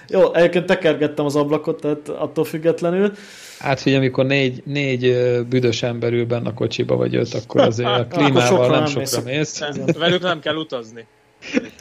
[0.07, 3.11] Jó, egyébként tekergettem az ablakot, tehát attól függetlenül.
[3.59, 5.15] Hát figyelj, amikor négy, négy
[5.49, 9.21] büdös ember ül benne a kocsiba vagy öt, akkor azért a klímával nem, nem sokra
[9.21, 9.59] mész.
[9.97, 11.07] Velük nem kell utazni.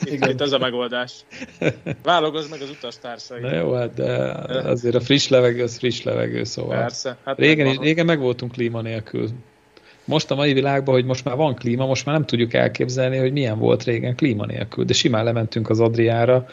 [0.04, 0.30] Igen.
[0.30, 1.12] Itt ez a megoldás.
[2.02, 3.40] Válogozz meg az utastársai.
[3.40, 4.12] Na jó, hát de
[4.64, 6.78] azért a friss levegő az friss levegő, szóval.
[6.78, 7.16] Persze.
[7.24, 9.28] Hát régen, is, régen meg voltunk klíma nélkül.
[10.04, 13.32] Most a mai világban, hogy most már van klíma, most már nem tudjuk elképzelni, hogy
[13.32, 14.84] milyen volt régen klíma nélkül.
[14.84, 16.46] De simán lementünk az Adriára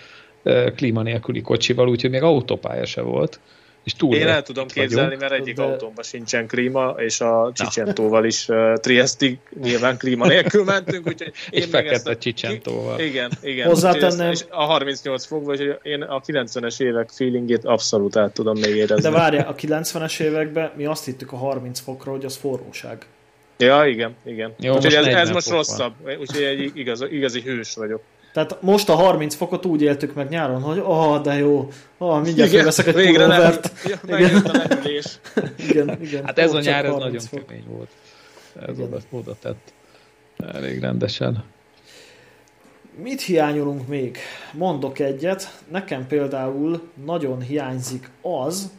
[0.76, 3.40] klíma nélküli kocsival, úgyhogy még autópálya se volt.
[3.86, 5.22] És túl Én el tudom képzelni, vagyunk.
[5.22, 5.62] mert egyik de...
[5.62, 11.62] autómban sincsen klíma, és a Csicsentóval is uh, Triestig nyilván klíma nélkül mentünk, úgyhogy én
[11.62, 12.18] és fekete a...
[12.18, 13.00] Csicsentóval.
[13.00, 13.68] Igen, igen.
[13.68, 14.32] Hozzátennem...
[14.32, 19.02] És a 38 fok, vagy én a 90-es évek feelingét abszolút át tudom még érezni.
[19.02, 23.06] De várja, a 90-es években mi azt hittük a 30 fokra, hogy az forróság.
[23.58, 24.54] Ja, igen, igen.
[24.60, 25.94] Jó, úgyhogy ez, ez most rosszabb.
[26.20, 28.02] Úgyhogy egy igaz, igazi hős vagyok.
[28.36, 32.52] Tehát most a 30 fokot úgy éltük meg nyáron, hogy ah, de jó, ah, mindjárt
[32.52, 33.72] felveszek egy végre pulóvert.
[34.04, 34.36] Nem, igen.
[34.36, 34.78] a
[35.70, 36.26] igen, igen.
[36.26, 37.46] Hát ez a nyár ez nagyon fok.
[37.46, 37.90] kemény volt.
[38.68, 39.74] Ez oda, oda tett
[40.54, 41.44] elég rendesen.
[42.96, 44.18] Mit hiányolunk még?
[44.54, 45.62] Mondok egyet.
[45.72, 48.72] Nekem például nagyon hiányzik az,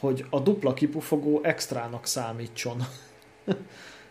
[0.00, 2.86] hogy a dupla kipufogó extrának számítson.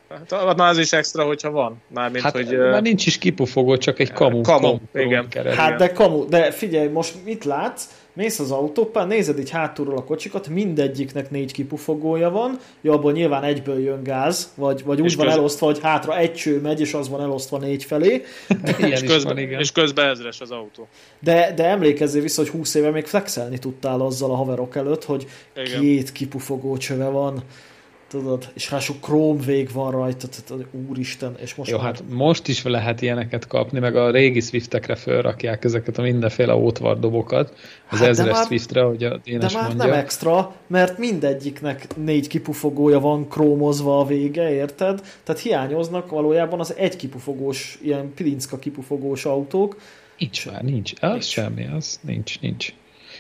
[0.10, 1.82] Hát, na az is extra, hogyha van.
[1.88, 4.42] Mármint, hát, hogy, már nincs is kipufogó, csak egy kamu.
[4.42, 5.28] Kamu, kamu igen.
[5.30, 7.84] Keret, hát de kamu, de figyelj, most mit látsz?
[8.14, 13.44] Mész az autóppal, nézed így hátulról a kocsikat, mindegyiknek négy kipufogója van, jó, abból nyilván
[13.44, 15.36] egyből jön gáz, vagy, vagy úgy van köz...
[15.36, 18.24] elosztva, hogy hátra egy cső megy, és az van elosztva négy felé.
[18.78, 19.60] Ilyen és, közben, van, igen.
[19.60, 20.88] és közben ezres az autó.
[21.20, 25.28] De, de emlékezzél vissza, hogy 20 éve még flexelni tudtál azzal a haverok előtt, hogy
[25.56, 25.82] igen.
[25.82, 27.44] két kipufogó csöve van
[28.10, 31.86] tudod, és rásuk Chrome vég van rajta, tehát úristen, és most Jó, már...
[31.86, 37.54] hát most is lehet ilyeneket kapni, meg a régi Swiftekre felrakják ezeket a mindenféle ótvardobokat,
[37.90, 39.86] az hát ezres már, Swiftre, hogy a Dénes De már mondja.
[39.86, 45.02] nem extra, mert mindegyiknek négy kipufogója van krómozva a vége, érted?
[45.24, 49.78] Tehát hiányoznak valójában az egy kipufogós, ilyen pilinszka kipufogós autók.
[50.18, 50.94] Nincs már, nincs.
[51.00, 51.24] Az nincs.
[51.26, 52.74] semmi, az nincs, nincs.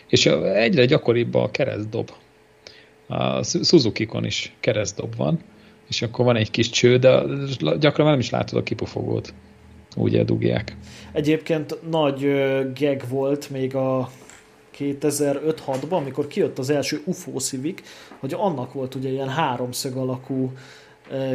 [0.08, 2.12] És egyre gyakoribb a keresztdob
[3.10, 5.40] a Suzuki-kon is keresztdob van,
[5.88, 7.24] és akkor van egy kis cső, de
[7.80, 9.34] gyakran nem is látod a kipufogót.
[9.96, 10.76] Úgy eldugják.
[11.12, 12.20] Egyébként nagy
[12.74, 14.10] geg volt még a
[14.78, 17.82] 2005-6-ban, amikor kijött az első UFO Civic,
[18.20, 20.52] hogy annak volt ugye ilyen háromszög alakú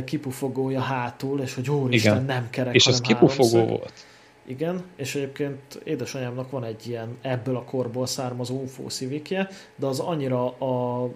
[0.04, 2.24] kipufogója hátul, és hogy úristen, Igen.
[2.24, 3.78] nem kerek, És az kipufogó háromszög.
[3.78, 3.92] volt.
[4.46, 10.00] Igen, és egyébként édesanyámnak van egy ilyen ebből a korból származó UFO szivike, de az
[10.00, 11.08] annyira a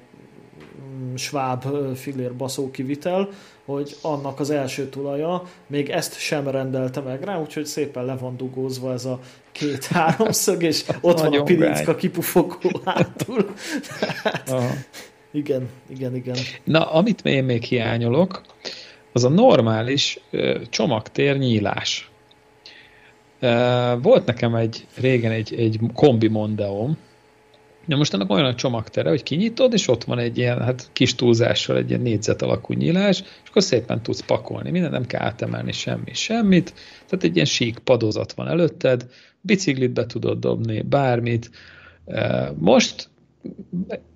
[1.14, 1.64] sváb
[1.94, 3.28] filér baszó kivitel,
[3.64, 8.36] hogy annak az első tulaja még ezt sem rendelte meg rá, úgyhogy szépen le van
[8.36, 9.20] dugózva ez a
[9.52, 13.46] két háromszög, és ott van a pirincka kipufogó hátul.
[14.24, 14.50] Hát,
[15.30, 16.36] igen, igen, igen.
[16.64, 18.42] Na, amit én még hiányolok,
[19.12, 20.20] az a normális
[20.70, 22.10] csomagtér nyílás.
[24.02, 26.96] Volt nekem egy régen egy, egy kombi Mondeom,
[27.88, 31.14] de most ennek olyan a csomagtere, hogy kinyitod, és ott van egy ilyen hát kis
[31.14, 34.70] túlzással egy ilyen négyzet alakú nyílás, és akkor szépen tudsz pakolni.
[34.70, 36.74] Minden nem kell átemelni semmi, semmit.
[37.06, 39.06] Tehát egy ilyen sík padozat van előtted,
[39.40, 41.50] biciklit be tudod dobni, bármit.
[42.54, 43.08] Most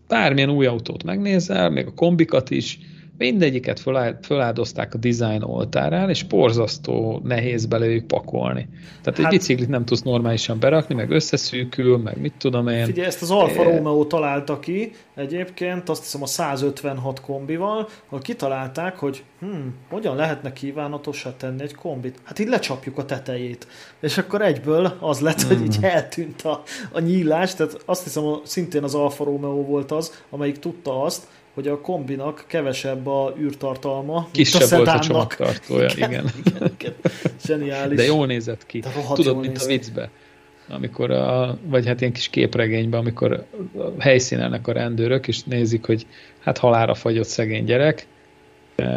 [0.08, 2.78] bármilyen új autót megnézel, még a kombikat is,
[3.22, 3.82] mindegyiket
[4.22, 8.68] föláldozták a design oltárán, és porzasztó nehéz belőjük pakolni.
[9.02, 12.84] Tehát hát, egy biciklit nem tudsz normálisan berakni, meg összeszűkül, meg mit tudom én.
[12.84, 18.96] Figyelj, ezt az Alfa Romeo találta ki egyébként, azt hiszem a 156 kombival, ahol kitalálták,
[18.96, 22.18] hogy hm, hogyan lehetne kívánatosra tenni egy kombit.
[22.22, 23.66] Hát így lecsapjuk a tetejét.
[24.00, 25.84] És akkor egyből az lett, hogy így hmm.
[25.84, 26.62] eltűnt a,
[26.92, 31.68] a nyílás, tehát azt hiszem, szintén az Alfa Romeo volt az, amelyik tudta azt, hogy
[31.68, 36.10] a kombinak kevesebb a űrtartalma, Kisebb a volt a csomagtartója, igen.
[36.10, 36.30] igen.
[36.44, 36.94] igen, igen.
[37.46, 37.96] Zseniális.
[37.96, 38.82] De jól nézett ki.
[39.14, 40.10] Tudod, mint a viccbe.
[40.68, 43.46] Amikor a, vagy hát ilyen kis képregényben, amikor
[43.98, 46.06] helyszínelnek a rendőrök, és nézik, hogy
[46.40, 48.06] hát halára fagyott szegény gyerek,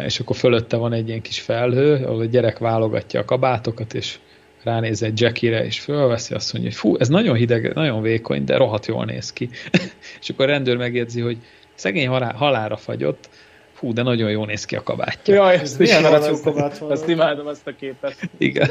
[0.04, 4.18] és akkor fölötte van egy ilyen kis felhő, ahol a gyerek válogatja a kabátokat, és
[4.62, 8.56] ránéz egy Jackie-re, és fölveszi, azt mondja, hogy fú, ez nagyon hideg, nagyon vékony, de
[8.56, 9.48] rohadt jól néz ki.
[10.20, 11.38] és akkor a rendőr megjegyzi, hogy
[11.76, 13.28] Szegény halá, halára fagyott,
[13.78, 15.34] Hú, de nagyon jól néz ki a kabátja.
[15.34, 16.90] Jaj, ezt milyen aranyú kabát van.
[16.90, 18.16] Azt imádom ezt a képet.
[18.38, 18.70] Igen.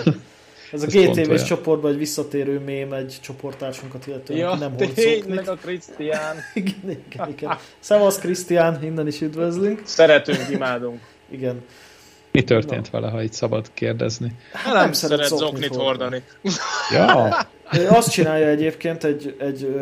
[0.71, 6.35] Ez a GTV-s csoportban egy visszatérő mém egy csoportársunkat illetően, ja, nem tényleg a Krisztián.
[6.53, 7.57] igen, igen, igen.
[7.79, 9.81] Szevasz Krisztián, innen is üdvözlünk.
[9.83, 11.01] Szeretünk, imádunk.
[11.29, 11.63] Igen.
[12.31, 12.99] Mi történt Na.
[12.99, 14.31] vele, ha itt szabad kérdezni?
[14.53, 16.23] Hát nem, nem szeret, szeret zoknit hordani.
[16.91, 17.37] Ja.
[17.87, 19.75] Azt csinálja egyébként egy, egy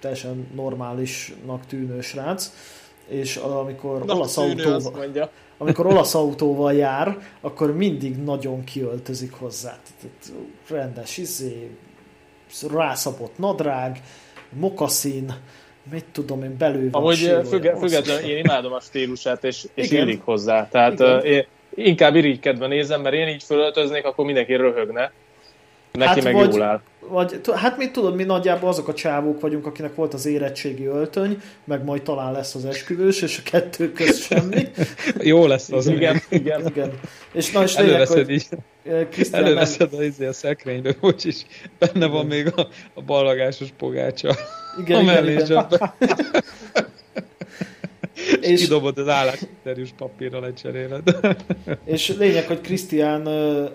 [0.00, 2.52] teljesen normálisnak tűnő srác,
[3.08, 9.78] és amikor Na, olasz autóval, amikor olasz autóval jár, akkor mindig nagyon kiöltözik hozzá.
[10.00, 10.32] Tehát
[10.68, 11.70] rendes izé,
[12.72, 14.00] rászapott nadrág,
[14.50, 15.34] mokaszín,
[15.90, 17.36] mit tudom én, belül van Amúgy
[17.78, 20.68] függetlenül én imádom a stílusát, és, és illik hozzá.
[20.68, 25.12] Tehát uh, én inkább irigykedve nézem, mert én így fölöltöznék, akkor mindenki röhögne.
[25.98, 26.80] Neki hát meg vagy, jól áll.
[27.08, 31.40] Vagy, hát mit tudod, mi nagyjából azok a csávók vagyunk, akinek volt az érettségi öltöny,
[31.64, 34.68] meg majd talán lesz az esküvős, és a kettő köz semmi.
[35.32, 35.86] Jó lesz az.
[35.86, 36.92] Igen, igen, igen.
[37.32, 39.08] És na, és Előveszed lényeg, így.
[39.10, 40.00] Krisztián Előveszed nem...
[40.00, 41.46] a, izé a szekrénybe, bocs is,
[41.78, 42.10] benne igen.
[42.10, 44.36] van még a, a ballagásos pogácsa.
[44.80, 45.66] Igen, a igen, igen.
[48.40, 51.02] és kidobod az állásinterjús papírral lecseréled.
[51.84, 53.20] és lényeg, hogy Krisztián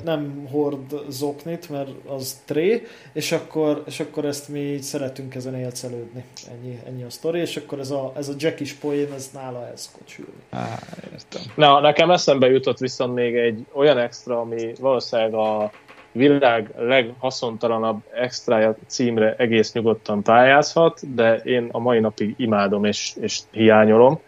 [0.04, 5.56] nem hord zoknit, mert az tré, és akkor, és akkor ezt mi így szeretünk ezen
[5.56, 6.24] élcelődni.
[6.52, 10.32] Ennyi, ennyi a sztori, és akkor ez a, ez a Jackis poén, ez nála elszkocsülni.
[10.50, 10.80] Á,
[11.12, 11.42] értem.
[11.56, 15.72] Na, nekem eszembe jutott viszont még egy olyan extra, ami valószínűleg a
[16.14, 23.40] világ leghaszontalanabb extrája címre egész nyugodtan pályázhat, de én a mai napig imádom és, és
[23.52, 24.20] hiányolom,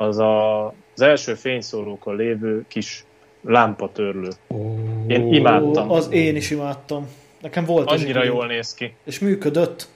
[0.00, 3.04] az a, az első fényszórókon lévő kis
[3.40, 4.28] lámpatörlő.
[5.06, 5.90] Én imádtam.
[5.90, 7.08] Az én is imádtam.
[7.40, 8.94] Nekem volt Annyira jól néz ki.
[9.04, 9.88] És működött.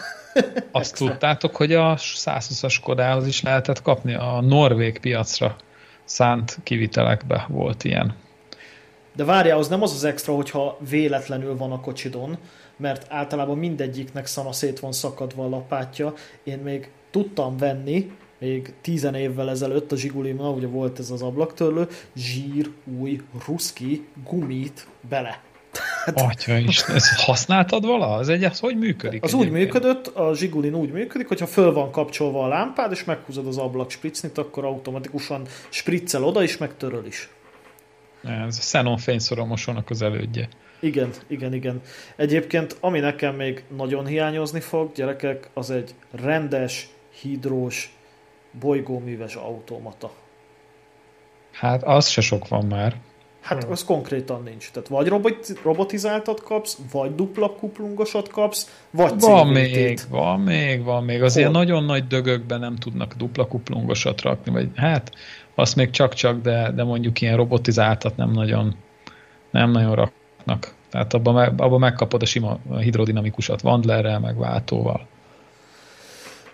[0.70, 4.14] Azt tudtátok, hogy a 120-as Kodához is lehetett kapni?
[4.14, 5.56] A norvég piacra
[6.04, 8.14] szánt kivitelekbe volt ilyen.
[9.12, 12.36] De várjál, az nem az az extra, hogyha véletlenül van a kocsidon,
[12.76, 16.14] mert általában mindegyiknek szana szét van szakadva a lapátja.
[16.42, 21.88] Én még tudtam venni, még tizen évvel ezelőtt a Zsigulimnál, ugye volt ez az ablaktörlő,
[22.16, 22.70] zsír,
[23.00, 25.42] új, ruszki, gumit bele.
[26.14, 28.14] Atya is, ezt használtad vala?
[28.14, 29.22] Az egy, az hogy működik?
[29.22, 29.54] Az egyébként?
[29.54, 33.58] úgy működött, a Zsigulin úgy működik, hogyha föl van kapcsolva a lámpád, és meghúzod az
[33.58, 37.28] ablak spricnit, akkor automatikusan spriccel oda is, meg töröl is.
[38.22, 40.48] Ez a Xenon fényszoromosónak az elődje.
[40.80, 41.80] Igen, igen, igen.
[42.16, 46.88] Egyébként, ami nekem még nagyon hiányozni fog, gyerekek, az egy rendes,
[47.20, 47.95] hidrós,
[48.60, 50.10] bolygóműves automata.
[51.52, 52.96] Hát az se sok van már.
[53.46, 53.72] Hát hmm.
[53.72, 54.70] az konkrétan nincs.
[54.70, 61.04] Tehát vagy robot, robotizáltat kapsz, vagy dupla kuplungosat kapsz, vagy Van még, van még, van
[61.04, 61.22] még.
[61.22, 61.56] Azért Hol?
[61.56, 65.12] nagyon nagy dögökben nem tudnak dupla kuplungosat rakni, vagy hát
[65.54, 68.74] azt még csak-csak, de, de mondjuk ilyen robotizáltat nem nagyon,
[69.50, 70.74] nem nagyon raknak.
[70.90, 75.06] Tehát abban, meg, abban megkapod a sima hidrodinamikusat Wandlerrel, meg váltóval.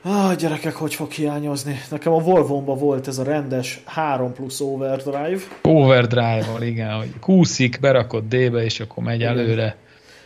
[0.05, 1.80] Ah, gyerekek, hogy fog hiányozni?
[1.90, 5.40] Nekem a volvo volt ez a rendes 3 plusz overdrive.
[5.62, 9.38] Overdrive-val, igen, hogy kúszik, berakod D-be, és akkor megy igen.
[9.38, 9.76] előre.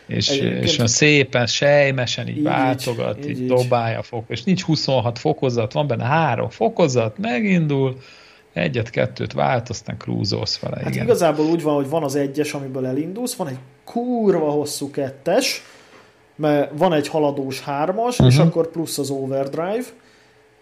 [0.07, 0.29] És,
[0.61, 4.63] és van szépen, sejmesen így, így váltogat, így, így, így dobálja a fok, és nincs
[4.63, 7.97] 26 fokozat, van benne három fokozat, megindul,
[8.53, 10.77] egyet-kettőt vált, aztán krúzolsz vele.
[10.83, 11.03] Hát igen.
[11.03, 15.63] igazából úgy van, hogy van az egyes, amiből elindulsz, van egy kurva hosszú kettes,
[16.37, 18.27] mert van egy haladós hármas, uh-huh.
[18.27, 18.47] és mhm.
[18.47, 19.85] akkor plusz az overdrive,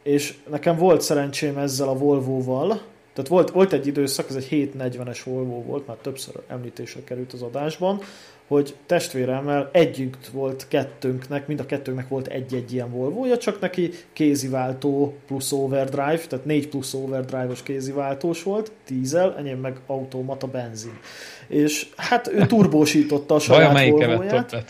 [0.03, 2.81] és nekem volt szerencsém ezzel a Volvo-val,
[3.13, 7.41] tehát volt, volt egy időszak, ez egy 740-es Volvo volt, már többször említésre került az
[7.41, 8.01] adásban,
[8.47, 15.17] hogy testvéremmel együtt volt kettőnknek, mind a kettőnknek volt egy-egy ilyen volvo csak neki kéziváltó
[15.27, 20.99] plusz overdrive, tehát 4 plusz overdrive-os kéziváltós volt, dízel, enyém meg automata benzin.
[21.47, 24.65] És hát ő turbósította a saját Volvo-ját.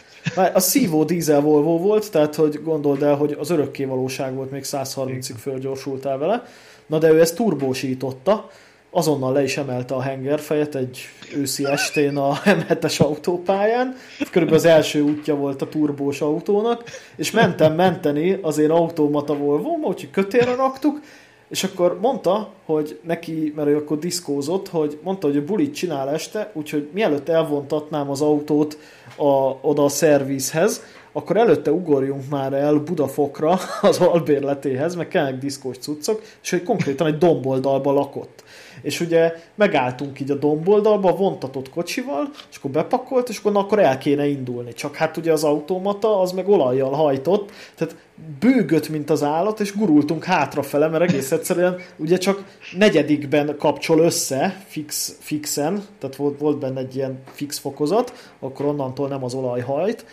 [0.54, 4.64] A szívó dízel Volvo volt, tehát hogy gondold el, hogy az örökké valóság volt, még
[4.66, 6.44] 130-ig fölgyorsultál vele.
[6.86, 8.50] Na de ő ezt turbósította,
[8.96, 11.00] azonnal le is emelte a hengerfejet egy
[11.36, 13.96] őszi estén a M7-es autópályán.
[14.32, 16.84] Körülbelül az első útja volt a turbós autónak,
[17.16, 21.02] és mentem menteni az én automata volvo úgyhogy kötélre raktuk,
[21.50, 26.10] és akkor mondta, hogy neki, mert ő akkor diszkózott, hogy mondta, hogy a bulit csinál
[26.10, 28.78] este, úgyhogy mielőtt elvontatnám az autót
[29.16, 35.78] a, oda a szervizhez, akkor előtte ugorjunk már el Budafokra az albérletéhez, meg kellnek diszkós
[35.78, 38.44] cuccok, és hogy konkrétan egy domboldalba lakott.
[38.86, 43.80] És ugye megálltunk így a domboldalba, vontatott kocsival, és akkor bepakolt, és akkor, na, akkor
[43.80, 44.74] el kéne indulni.
[44.74, 47.96] Csak hát ugye az automata az meg olajjal hajtott, tehát
[48.40, 52.44] bőgött, mint az állat, és gurultunk hátrafele, mert egész egyszerűen ugye csak
[52.78, 59.08] negyedikben kapcsol össze fix, fixen, tehát volt, volt benne egy ilyen fix fokozat, akkor onnantól
[59.08, 60.06] nem az olaj hajt,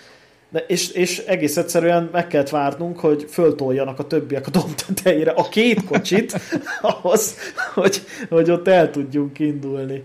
[0.52, 5.30] de és, és egész egyszerűen meg kellett várnunk, hogy föltoljanak a többiek a domb tetejére
[5.30, 6.40] a két kocsit,
[6.80, 7.36] ahhoz,
[7.74, 10.04] hogy, hogy ott el tudjunk indulni.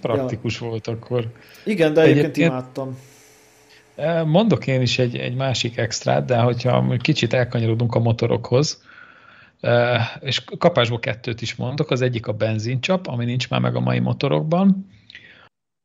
[0.00, 0.66] Praktikus ja.
[0.68, 1.26] volt akkor.
[1.64, 2.98] Igen, de egyébként, egyébként imádtam.
[3.96, 8.82] E, mondok én is egy, egy másik extrát, de hogyha kicsit elkanyarodunk a motorokhoz,
[9.60, 13.80] e, és kapásból kettőt is mondok, az egyik a benzincsap, ami nincs már meg a
[13.80, 14.86] mai motorokban,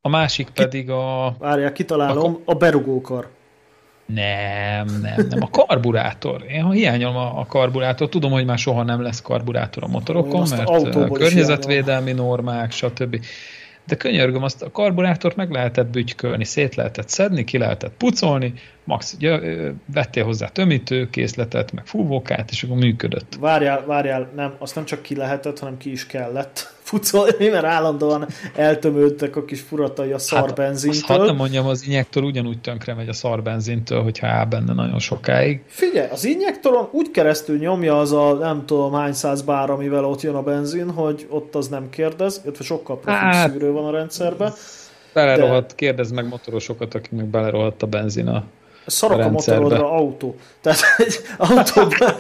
[0.02, 1.36] a másik pedig a...
[1.40, 3.36] Várjál, kitalálom, a, a berugókar.
[4.08, 5.42] Nem, nem, nem.
[5.42, 6.44] A karburátor.
[6.50, 8.10] Én hiányolom a, a karburátor.
[8.10, 13.20] Tudom, hogy már soha nem lesz karburátor a motorokon, mert környezetvédelmi normák, stb.
[13.86, 18.54] De könyörgöm, azt a karburátort meg lehetett bütykölni, szét lehetett szedni, ki lehetett pucolni,
[18.84, 19.18] max
[19.94, 23.38] vettél hozzá tömítő készletet, meg fúvókát, és akkor működött.
[23.40, 28.28] Várjál, várjál, nem, azt nem csak ki lehetett, hanem ki is kellett pucolni, mert állandóan
[28.56, 31.02] eltömődtek a kis furatai a szarbenzintől.
[31.08, 35.62] Hát, hadd mondjam, az injektor ugyanúgy tönkre megy a szarbenzintől, hogyha áll benne nagyon sokáig.
[35.68, 40.22] Figyelj, az injektoron úgy keresztül nyomja az a nem tudom hány száz bár, amivel ott
[40.22, 43.92] jön a benzin, hogy ott az nem kérdez, illetve sokkal profi hát, szűrő van a
[43.92, 44.54] rendszerben.
[45.14, 45.76] Belerohadt, de...
[45.76, 48.44] kérdezd meg motorosokat, akik meg belerohadt a benzin a
[48.88, 50.36] Szarok a motorodra autó.
[50.62, 52.16] Tehát egy autóból,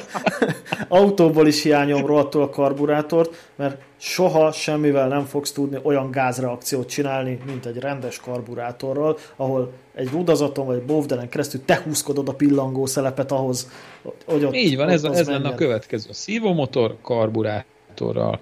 [0.88, 7.39] autóból is hiányom rohadtul a karburátort, mert soha semmivel nem fogsz tudni olyan gázreakciót csinálni,
[7.45, 12.86] mint egy rendes karburátorral, ahol egy rudazaton vagy egy bovdelen keresztül te húzkodod a pillangó
[12.86, 13.70] szelepet ahhoz,
[14.26, 16.09] hogy ott Így van, ott ez, ez lenne a következő.
[16.11, 18.39] Szívómotor karburátorral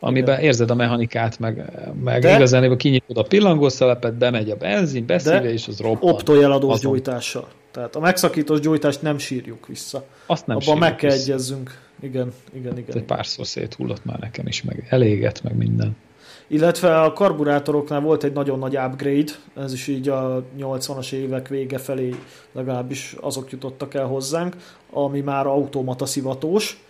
[0.00, 1.70] amiben érzed a mechanikát, meg,
[2.04, 6.10] meg de, igazán kinyitod a pillangószelepet, bemegy a benzin, beszívja, és az robban.
[6.12, 7.48] optojeladós gyújtással.
[7.70, 10.04] Tehát a megszakítós gyújtást nem sírjuk vissza.
[10.26, 11.22] Azt nem Abban meg kell vissza.
[11.22, 11.78] egyezzünk.
[12.00, 12.96] Igen, igen, igen.
[12.96, 15.96] Egy párszor széthullott már nekem is, meg eléget, meg minden.
[16.48, 21.78] Illetve a karburátoroknál volt egy nagyon nagy upgrade, ez is így a 80-as évek vége
[21.78, 22.14] felé
[22.52, 24.56] legalábbis azok jutottak el hozzánk,
[24.90, 26.84] ami már automata szivatós,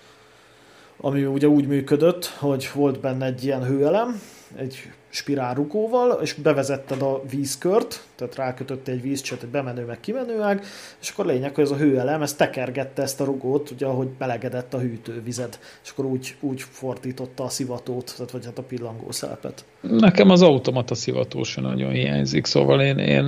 [0.97, 4.21] ami ugye úgy működött, hogy volt benne egy ilyen hőelem,
[4.57, 10.65] egy spirálrugóval, és bevezetted a vízkört, tehát rákötötte egy vízcsöt, egy bemenő meg kimenő ág,
[11.01, 14.75] és akkor lényeg, hogy ez a hőelem, ez tekergette ezt a rugót, ugye ahogy belegedett
[14.75, 19.65] a hűtővized, és akkor úgy, úgy fordította a szivatót, tehát vagy hát a pillangószelpet.
[19.81, 23.25] Nekem az automata szivató sem nagyon hiányzik, szóval én, én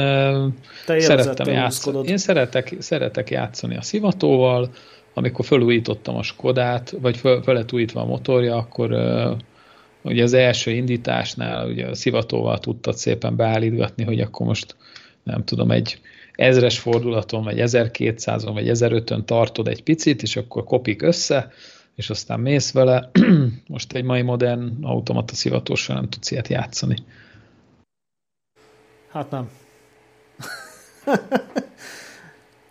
[0.87, 2.09] Te szerettem játszani.
[2.09, 4.71] Én szeretek, szeretek játszani a szivatóval,
[5.19, 9.37] amikor felújítottam a Skodát, vagy fel, fel lett újítva a motorja, akkor uh,
[10.03, 14.77] ugye az első indításnál ugye a szivatóval tudtad szépen beállítgatni, hogy akkor most
[15.23, 16.01] nem tudom, egy
[16.33, 21.53] ezres fordulaton, vagy 1200-on, vagy 1005-ön tartod egy picit, és akkor kopik össze,
[21.95, 23.11] és aztán mész vele.
[23.67, 26.97] Most egy mai modern automata szivatóssal nem tudsz ilyet játszani.
[29.09, 29.51] Hát nem.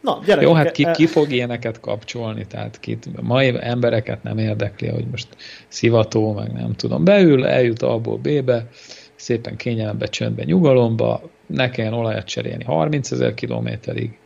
[0.07, 4.87] Na, gyerekek, Jó, hát ki, ki fog ilyeneket kapcsolni, tehát kit, mai embereket nem érdekli,
[4.87, 5.27] hogy most
[5.67, 8.67] szivató, meg nem tudom, beül, eljut abból B-be,
[9.15, 14.17] szépen kényelembe, csöndbe, nyugalomba, ne kelljen olajat cserélni 30 ezer kilométerig,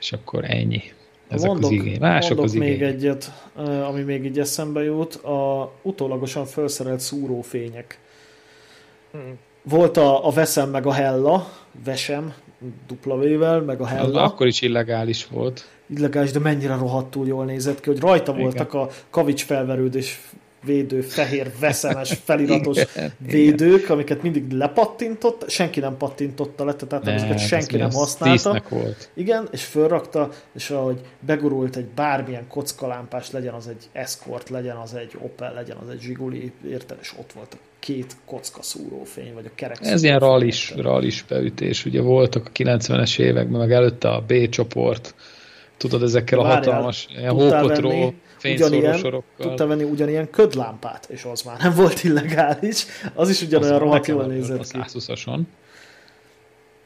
[0.00, 0.82] és akkor ennyi.
[1.28, 1.98] Ezek mondok, az igény.
[2.00, 2.68] Mások mondok az igény.
[2.68, 3.32] még egyet,
[3.88, 7.98] ami még így eszembe jut, a utólagosan felszerelt szúrófények.
[9.12, 9.38] Hmm.
[9.62, 11.48] Volt a, a Veszem meg a Hella,
[11.84, 12.34] Vesem,
[13.02, 14.22] V-vel, meg a Hella.
[14.22, 15.68] Az akkor is illegális volt.
[15.86, 18.42] Illegális, de mennyire rohadtul jól nézett ki, hogy rajta Igen.
[18.42, 20.20] voltak a kavics felverődés
[20.64, 23.90] védő, fehér, veszemes, feliratos igen, védők, igen.
[23.90, 28.62] amiket mindig lepattintott, senki nem pattintotta le, tehát ne, ezeket senki nem használta.
[28.68, 29.10] Volt.
[29.14, 34.94] Igen, és fölrakta, és ahogy begurult egy bármilyen kockalámpás, legyen az egy Escort, legyen az
[34.94, 39.46] egy Opel, legyen az egy Zsiguli, érted, és ott volt a két kocka szúrófény, vagy
[39.46, 44.20] a kerek Ez ilyen rallis, rallis beütés, ugye voltak a 90-es években, meg előtte a
[44.26, 45.14] B csoport,
[45.76, 48.14] tudod, ezekkel Várjál, a hatalmas ilyen hópotró
[48.44, 54.06] ugyanilyen, tudta venni ugyanilyen ködlámpát, és az már nem volt illegális, az is ugyanolyan rohadt
[54.06, 54.78] jól nézett ki.
[54.78, 55.40] A 120-ason.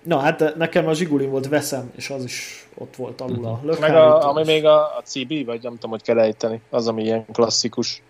[0.03, 3.79] Na hát nekem a Zsigulin volt veszem, és az is ott volt alul a uh-huh.
[3.81, 7.03] Meg a, ami még a, a CB, vagy nem tudom, hogy kell ejteni, az, ami
[7.03, 8.03] ilyen klasszikus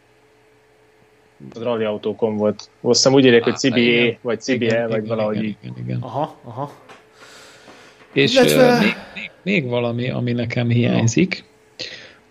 [1.54, 2.56] rally autókon volt.
[2.60, 5.98] Azt hiszem úgy írják, hogy CBE, vagy CBE, igen, vagy igen, valahogy igen, igen, igen.
[6.00, 6.72] Aha, aha.
[8.12, 8.78] És Illetve...
[8.78, 11.44] még, még, még valami, ami nekem hiányzik,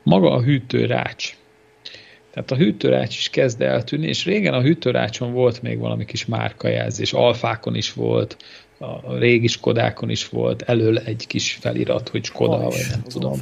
[0.03, 1.35] maga a hűtőrács.
[2.31, 7.13] Tehát a hűtőrács is kezd eltűnni, és régen a hűtőrácson volt még valami kis márkajelzés,
[7.13, 8.37] alfákon is volt,
[8.81, 13.39] a régi Skodákon is volt elől egy kis felirat, hogy Skoda, vagy is, nem tudom.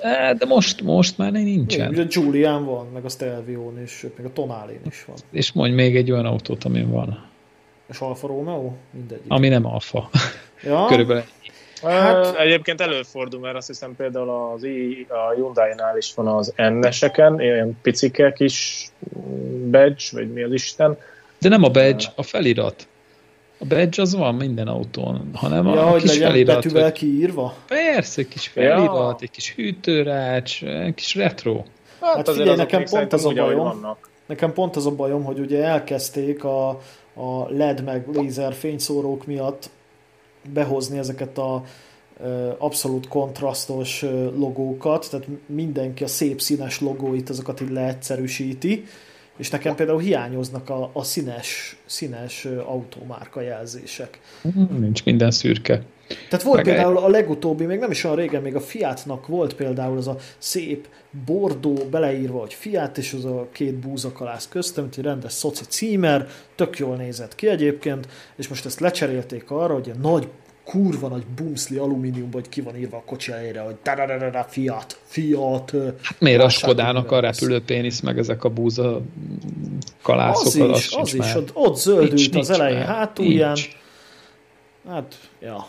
[0.00, 1.90] E, de most, most már nincsen.
[1.90, 5.16] Még, ugye Julian van, meg a Stelvion is, meg a Tonálin is van.
[5.30, 7.30] És mondj még egy olyan autót, amin van.
[7.88, 8.72] És Alfa Romeo?
[8.90, 9.20] Mindegy.
[9.28, 10.10] Ami nem Alfa.
[10.62, 10.84] Ja?
[10.90, 11.22] Körülbelül
[11.82, 17.40] Hát, egyébként előfordul, mert azt hiszem például az I, a Hyundai-nál is van az N-eseken,
[17.40, 18.88] ilyen picike kis
[19.70, 20.98] badge, vagy mi az Isten.
[21.38, 22.86] De nem a badge, a felirat.
[23.58, 26.54] A badge az van minden autón, hanem ja, a hogy kis felirat.
[26.54, 26.92] betűvel hogy...
[26.92, 27.54] kiírva?
[27.66, 29.16] Persze, egy kis felirat, ja.
[29.20, 31.62] egy kis hűtőrács, egy kis retro.
[32.00, 35.64] Hát, hát figyelj, nekem pont az a bajom, nekem pont az a bajom, hogy ugye
[35.64, 36.68] elkezdték a,
[37.14, 39.70] a LED meg lézer fényszórók miatt
[40.52, 41.64] behozni ezeket a
[42.58, 44.02] abszolút kontrasztos
[44.36, 48.84] logókat, tehát mindenki a szép színes logóit, azokat így leegyszerűsíti,
[49.36, 54.20] És nekem például hiányoznak a, a színes, színes automárka jelzések.
[54.78, 55.82] Nincs minden szürke.
[56.06, 59.54] Tehát volt Meg például a legutóbbi, még nem is olyan régen, még a Fiatnak volt
[59.54, 60.88] például az a szép
[61.26, 66.78] bordó beleírva, hogy Fiat, és az a két búzakalász köztem, egy rendes szoci címer, tök
[66.78, 70.28] jól nézett ki egyébként, és most ezt lecserélték arra, hogy a nagy
[70.64, 73.76] kurva nagy bumszli alumínium, vagy ki van írva a kocsi helyére, hogy
[74.48, 75.70] Fiat, Fiat.
[76.02, 79.00] Hát miért a Skodának a repülőpénisz, meg ezek a búza
[80.02, 80.46] kalászok?
[80.46, 83.52] Az is, az, az is, ott, ott zöldült nincs, az elején hátulján.
[83.52, 83.68] Nincs.
[84.88, 85.66] Hát, ja.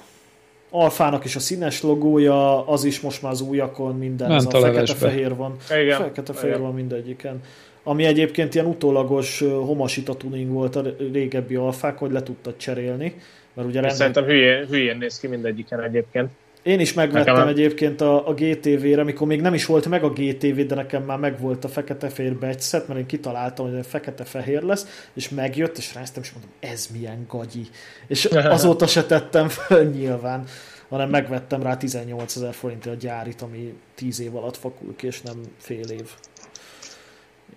[0.76, 4.58] Alfának is a színes logója, az is most már az újakon minden, Ment ez a,
[4.58, 5.56] a fekete-fehér van.
[5.60, 7.42] Fekete-fehér van mindegyiken.
[7.84, 13.16] Ami egyébként ilyen utólagos homasita tuning volt a régebbi alfák, hogy le tudtad cserélni.
[13.54, 13.98] Mert ugye renden...
[13.98, 16.30] Szerintem hülyén, hülyén néz ki mindegyiken egyébként.
[16.64, 20.10] Én is megvettem nekem egyébként a, a GTV-re, mikor még nem is volt meg a
[20.10, 25.30] GTV, de nekem már megvolt a fekete-fehér becset, mert én kitaláltam, hogy fekete-fehér lesz, és
[25.30, 27.68] megjött, és ráztem, és mondom, ez milyen gagyi.
[28.08, 28.26] És
[28.58, 30.44] azóta se tettem fel nyilván,
[30.90, 35.22] hanem megvettem rá 18 ezer forintért a gyárit, ami 10 év alatt fakul ki, és
[35.22, 36.10] nem fél év.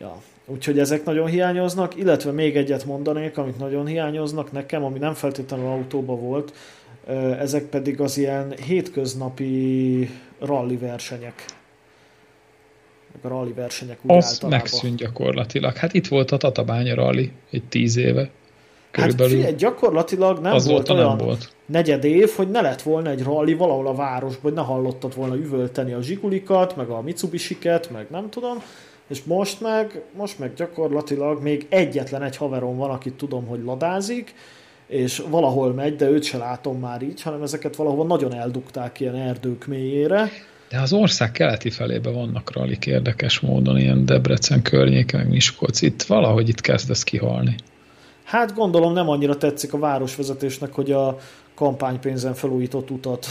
[0.00, 0.22] Ja.
[0.46, 5.66] Úgyhogy ezek nagyon hiányoznak, illetve még egyet mondanék, amit nagyon hiányoznak nekem, ami nem feltétlenül
[5.66, 6.52] autóba volt,
[7.38, 11.44] ezek pedig az ilyen hétköznapi rally versenyek.
[13.22, 14.58] A rally versenyek úgy az általában.
[14.58, 15.76] megszűnt gyakorlatilag.
[15.76, 18.20] Hát itt volt a Tatabánya rally egy tíz éve.
[18.20, 18.30] Hát
[18.90, 19.32] körülbelül.
[19.32, 21.52] Hát figyelj, gyakorlatilag nem az volt olyan nem volt.
[21.66, 25.34] negyed év, hogy ne lett volna egy rally valahol a városban, hogy ne hallottad volna
[25.34, 28.62] üvölteni a zsigulikat, meg a Mitsubishi-ket, meg nem tudom,
[29.08, 34.34] és most meg, most meg gyakorlatilag még egyetlen egy haverom van, akit tudom, hogy ladázik,
[34.86, 39.14] és valahol megy, de őt se látom már így, hanem ezeket valahol nagyon eldugták ilyen
[39.14, 40.30] erdők mélyére.
[40.68, 45.82] De az ország keleti felébe vannak rallik érdekes módon, ilyen Debrecen környéke, meg Miskolc.
[45.82, 47.54] Itt valahogy itt kezdesz kihalni.
[48.24, 51.18] Hát gondolom nem annyira tetszik a városvezetésnek, hogy a
[51.54, 53.26] kampánypénzen felújított utat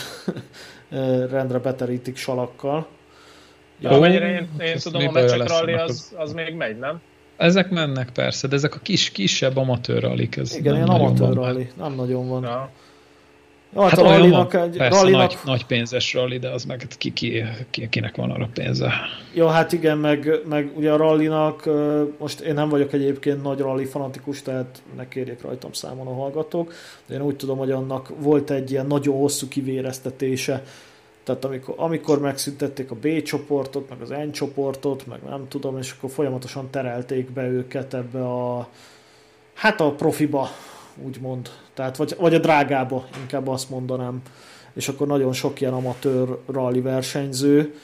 [1.32, 2.88] rendre beterítik salakkal.
[3.80, 7.02] Ja, amennyire én, én tudom, a mecsek rally az, az még megy, nem?
[7.38, 10.38] Ezek mennek persze, de ezek a kis, kisebb amatőr rallik.
[10.38, 12.44] Ez Igen, ilyen amatőr rally, nem nagyon van.
[12.44, 12.70] Ja.
[13.76, 14.78] Hát, hát a rallinak egy...
[14.78, 15.20] Persze, rallinak...
[15.28, 18.94] nagy, nagy pénzes rally, de az meg ki, ki, ki, kinek van arra pénze.
[19.34, 21.70] Jó, hát igen, meg, meg ugye a rallinak,
[22.20, 26.74] most én nem vagyok egyébként nagy rally fanatikus, tehát ne kérjék rajtam számon a hallgatók,
[27.08, 30.64] de én úgy tudom, hogy annak volt egy ilyen nagyon hosszú kivéreztetése,
[31.26, 35.96] tehát amikor, amikor megszüntették a B csoportot, meg az N csoportot, meg nem tudom, és
[35.98, 38.70] akkor folyamatosan terelték be őket ebbe a
[39.54, 40.48] hát a profiba,
[41.04, 41.50] úgymond.
[41.74, 44.22] Tehát, vagy, vagy a drágába, inkább azt mondanám.
[44.74, 47.76] És akkor nagyon sok ilyen amatőr rally versenyző,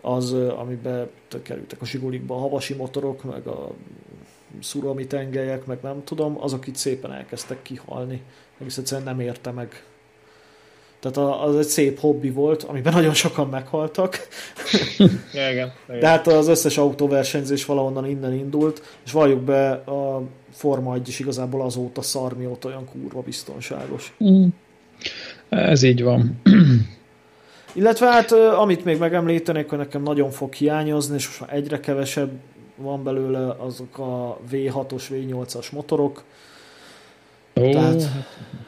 [0.00, 1.08] az, amiben
[1.42, 3.70] kerültek a Zsigulikba a havasi motorok, meg a
[4.60, 8.22] szurami tengelyek, meg nem tudom, azok itt szépen elkezdtek kihalni.
[8.58, 9.84] Egész egyszerűen nem érte meg
[11.00, 14.28] tehát az egy szép hobbi volt, amiben nagyon sokan meghaltak.
[15.32, 16.00] ja, igen, igen.
[16.00, 20.22] De hát az összes autóversenyzés valahonnan innen indult, és valljuk be, a
[20.52, 24.16] Forma 1 is igazából azóta szar, mióta olyan kurva biztonságos.
[24.24, 24.46] Mm.
[25.48, 26.40] Ez így van.
[27.72, 32.30] Illetve hát, amit még megemlítenék, hogy nekem nagyon fog hiányozni, és most már egyre kevesebb
[32.76, 36.24] van belőle azok a V6-os, V8-as motorok,
[37.60, 38.02] Ó, Tehát,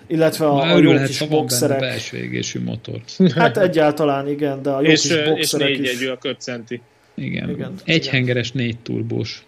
[0.09, 1.81] illetve a, a jó kis boxerek.
[1.81, 3.01] belső égésű motor.
[3.35, 6.09] Hát egyáltalán igen, de a jó és, kis boxerek és négy is.
[6.09, 6.81] a köpcenti.
[7.15, 7.51] Igen.
[7.51, 7.75] igen.
[7.85, 8.13] Egy igen.
[8.13, 9.47] hengeres, négy turbós.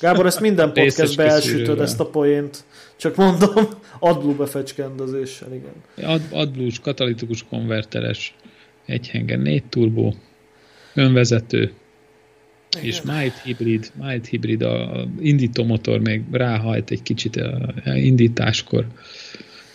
[0.00, 2.64] Gábor, ezt minden podcastbe elsütöd ezt a poént.
[2.96, 6.10] Csak mondom, AdBlue befecskendezéssel, igen.
[6.10, 8.34] Ad, AdBlue katalitikus konverteres,
[8.86, 10.14] egy henger, négy turbó,
[10.94, 11.72] önvezető,
[12.76, 12.86] igen.
[12.86, 18.86] És mild hibrid, mild hibrid, a indítómotor még ráhajt egy kicsit a indításkor,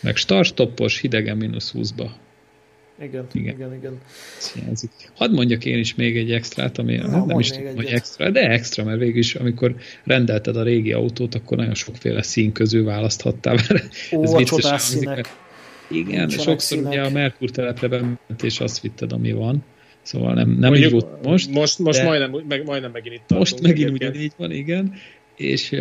[0.08, 2.10] meg startstoppos, hidegen mínusz 20-ba.
[3.02, 3.74] Igen, igen, igen.
[3.74, 4.00] igen.
[5.16, 8.50] Hadd mondjak én is még egy extrát, ami Na, nem is tudom, hogy extra, de
[8.50, 13.58] extra, mert végül is, amikor rendelted a régi autót, akkor nagyon sokféle szín közül választhattál.
[14.16, 15.26] Ó, ez a csodás színek.
[15.90, 16.92] Igen, Nincsenek sokszor színek.
[16.92, 19.64] ugye a Merkur telepre bement, és azt vitted, ami van.
[20.02, 21.52] Szóval nem, nem Mondjuk, így volt most.
[21.52, 23.40] Most, most majdnem, meg, majdnem megint itt tartunk.
[23.40, 24.94] Most megint ugyanígy van, igen.
[25.38, 25.76] És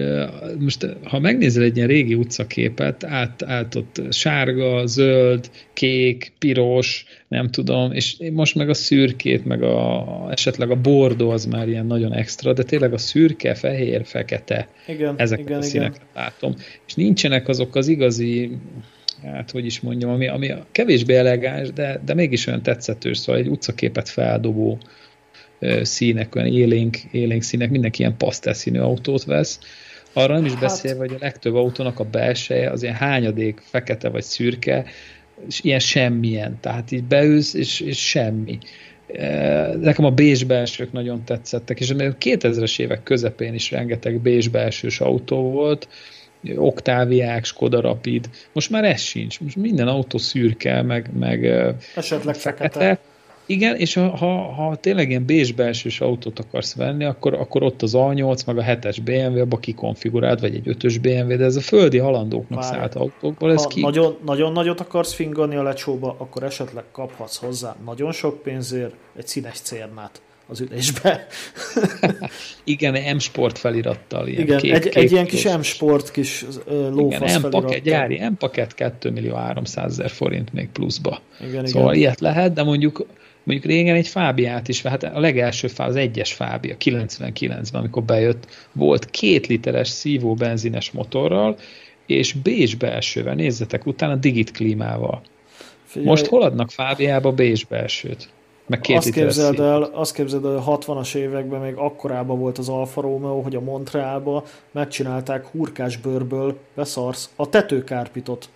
[0.59, 7.51] most, ha megnézel egy ilyen régi utcaképet, át, át ott sárga, zöld, kék, piros, nem
[7.51, 12.13] tudom, és most meg a szürkét, meg a, esetleg a bordó az már ilyen nagyon
[12.13, 16.09] extra, de tényleg a szürke, fehér, fekete, igen, ezeket igen, a színeket igen.
[16.15, 16.55] látom.
[16.87, 18.51] És nincsenek azok az igazi
[19.23, 23.49] hát hogy is mondjam, ami, ami kevésbé elegáns, de, de mégis olyan tetszetős, szóval egy
[23.49, 24.79] utcaképet feldobó
[25.83, 29.59] színek, olyan élénk, élénk színek, mindenki ilyen pasztel színű autót vesz,
[30.17, 30.61] Arra nem is hát...
[30.61, 34.85] beszélve, hogy a legtöbb autónak a belseje az ilyen hányadék, fekete vagy szürke,
[35.49, 36.59] és ilyen semmilyen.
[36.61, 38.59] Tehát így beülsz, és, és semmi.
[39.81, 45.01] Nekem a bézs belsők nagyon tetszettek, és a 2000-es évek közepén is rengeteg bézs belsős
[45.01, 45.89] autó volt,
[46.57, 51.45] Oktáviák, Skoda Rapid, most már ez sincs, most minden autó szürke, meg, meg
[51.95, 52.69] esetleg fekete.
[52.69, 53.01] fekete.
[53.47, 57.83] Igen, és ha, ha, ha tényleg ilyen bézs belsős autót akarsz venni, akkor, akkor ott
[57.83, 61.61] az A8, meg a 7-es BMW, abba kikonfigurált, vagy egy 5-ös BMW, de ez a
[61.61, 62.77] földi halandóknak Várj.
[62.77, 63.53] szállt autókból.
[63.53, 63.81] Ez ha ki...
[63.81, 69.27] nagyon, nagyon nagyot akarsz fingani a lecsóba, akkor esetleg kaphatsz hozzá nagyon sok pénzért egy
[69.27, 71.27] színes cérnát az ülésbe.
[72.65, 74.29] Igen, M-sport felirattal.
[74.29, 78.75] Ilyen Igen, kék, egy, kék, egy ilyen kis M-sport kis lófasz Igen, M-paket, gyári M-paket
[78.75, 81.21] 2 millió 300 ezer forint még pluszba.
[81.49, 82.03] Igen, szóval igen.
[82.03, 83.07] ilyet lehet, de mondjuk
[83.47, 88.47] mondjuk régen egy fábiát is, hát a legelső fá, az egyes fábia, 99-ben, amikor bejött,
[88.73, 91.57] volt két literes szívó benzines motorral,
[92.07, 95.21] és Bézs belsővel, nézzetek utána digit klímával.
[95.85, 96.09] Figyelj.
[96.09, 98.29] Most hol adnak fábiába Bézs belsőt?
[98.67, 102.59] Meg két azt képzeld, el, azt képzeld el, hogy a 60-as években még akkorában volt
[102.59, 108.49] az Alfa Romeo, hogy a Montrealba megcsinálták hurkás bőrből, beszarsz, a tetőkárpitot.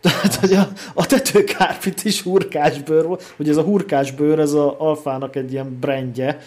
[0.00, 5.36] Tehát, hogy a, a tetőkárpit is hurkásbőr volt, hogy ez a hurkásbőr, ez a alfának
[5.36, 6.38] egy ilyen brandje,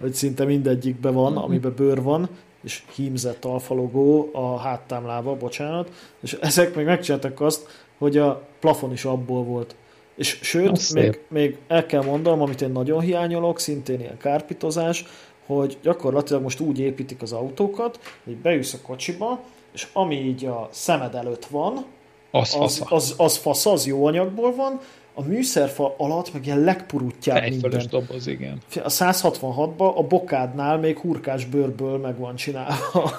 [0.00, 1.42] hogy szinte mindegyikben van, mm-hmm.
[1.42, 2.28] amiben bőr van,
[2.62, 5.90] és hímzett alfalogó a háttámlába, bocsánat,
[6.20, 7.66] és ezek még megcsináltak azt,
[7.98, 9.74] hogy a plafon is abból volt.
[10.16, 15.04] És sőt, még, még el kell mondanom, amit én nagyon hiányolok, szintén ilyen kárpitozás,
[15.46, 19.40] hogy gyakorlatilag most úgy építik az autókat, hogy beülsz a kocsiba,
[19.72, 21.84] és ami így a szemed előtt van,
[22.30, 24.80] az, az, az, az fasz, az jó anyagból van,
[25.14, 27.86] a műszerfa alatt meg ilyen legpurutjább minden.
[27.90, 28.58] doboz, igen.
[28.74, 33.10] A 166-ban a bokádnál még hurkás bőrből meg van csinálva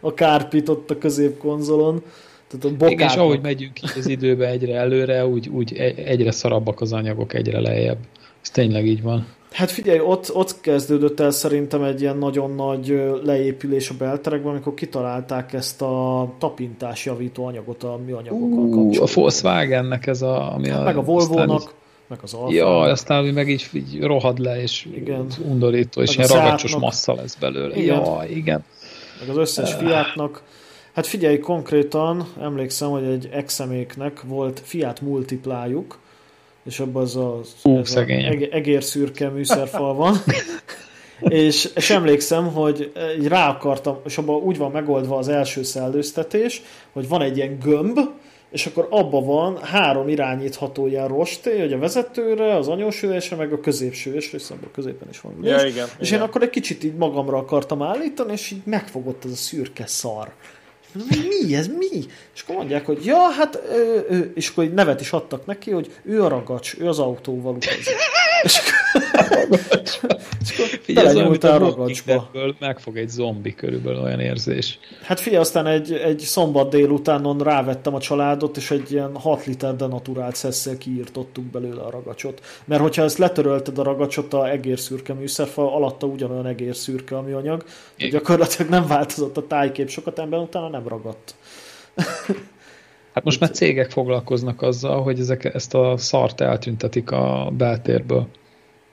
[0.00, 2.02] a, kárpit ott a középkonzolon.
[2.48, 2.90] Tehát a bokádnak...
[2.90, 6.92] Igen, és ahogy megyünk így az időbe egyre előre, úgy, úgy e- egyre szarabbak az
[6.92, 7.98] anyagok, egyre lejjebb.
[8.42, 9.26] Ez tényleg így van.
[9.50, 14.74] Hát figyelj, ott, ott kezdődött el szerintem egy ilyen nagyon nagy leépülés a belterekben, amikor
[14.74, 20.54] kitalálták ezt a tapintás javító anyagot a műanyagokon uh, A Volkswagennek ez a...
[20.54, 21.68] Ami hát a meg a Volvo-nak, így,
[22.08, 22.52] meg az Alfa.
[22.52, 25.26] Ja, aztán meg így, így rohad le, és igen.
[25.48, 27.76] undorító, és meg ilyen ragacsos massza lesz belőle.
[27.76, 27.96] Igen.
[27.96, 28.64] Ja, igen.
[29.20, 30.42] Meg az összes Fiatnak.
[30.92, 35.98] Hát figyelj, konkrétan emlékszem, hogy egy exeméknek volt Fiat multiplájuk,
[36.64, 38.00] és abban az a, Ú, ez a
[38.50, 40.16] egérszürke műszerfal van.
[41.20, 46.62] és, és emlékszem, hogy egy rá akartam, és abban úgy van megoldva az első szellőztetés,
[46.92, 47.98] hogy van egy ilyen gömb,
[48.50, 53.60] és akkor abban van három irányítható ilyen rosté, hogy a vezetőre, az anyósülésre, meg a
[53.60, 55.50] középső, és a középen is van ülés.
[55.50, 56.20] Ja, igen, és igen.
[56.20, 60.32] én akkor egy kicsit így magamra akartam állítani, és így megfogott ez a szürke szar
[60.92, 62.04] mi ez, mi?
[62.34, 65.92] És akkor mondják, hogy ja, hát, ö, ö, és akkor nevet is adtak neki, hogy
[66.02, 67.86] ő a ragacs, ő az autóval utazik.
[68.42, 68.60] és
[70.82, 72.30] Figyelj, az, a ragacsba.
[72.58, 74.78] megfog egy zombi körülbelül olyan érzés.
[75.02, 79.76] Hát figyelj, aztán egy, egy szombat délutánon rávettem a családot, és egy ilyen 6 liter
[79.76, 82.40] denaturált szesszel kiírtottuk belőle a ragacsot.
[82.64, 87.64] Mert hogyha ezt letörölted a ragacsot a egérszürke műszerfal, alatta ugyanolyan egérszürke a műanyag,
[88.10, 91.34] gyakorlatilag nem változott a tájkép sokat, ember utána nem ragadt.
[93.14, 98.26] Hát most már cégek foglalkoznak azzal, hogy ezek, ezt a szart eltüntetik a beltérből.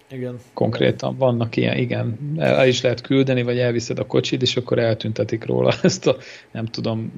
[0.09, 0.39] Igen.
[0.53, 5.45] Konkrétan vannak ilyen, igen, el is lehet küldeni, vagy elviszed a kocsit, és akkor eltüntetik
[5.45, 6.15] róla ezt a,
[6.51, 7.11] nem tudom,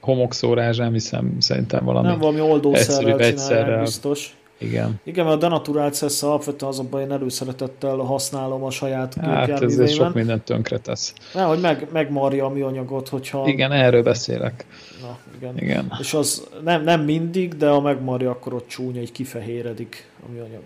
[0.00, 4.36] homokszórás, nem hiszem, szerintem valami Nem, valami oldószerrel csinálják, biztos.
[4.58, 5.00] Igen.
[5.02, 9.90] Igen, mert a denaturált szesz alapvetően az abban én előszeretettel használom a saját Hát ez
[9.92, 11.14] sok mindent tönkre tesz.
[11.34, 13.46] Nem, hogy meg, megmarja a műanyagot, hogyha...
[13.46, 14.66] Igen, erről beszélek.
[15.00, 15.58] Na, igen.
[15.58, 15.92] igen.
[16.00, 20.62] És az nem, nem mindig, de ha megmarja, akkor ott csúnya, így kifehéredik a műanyag.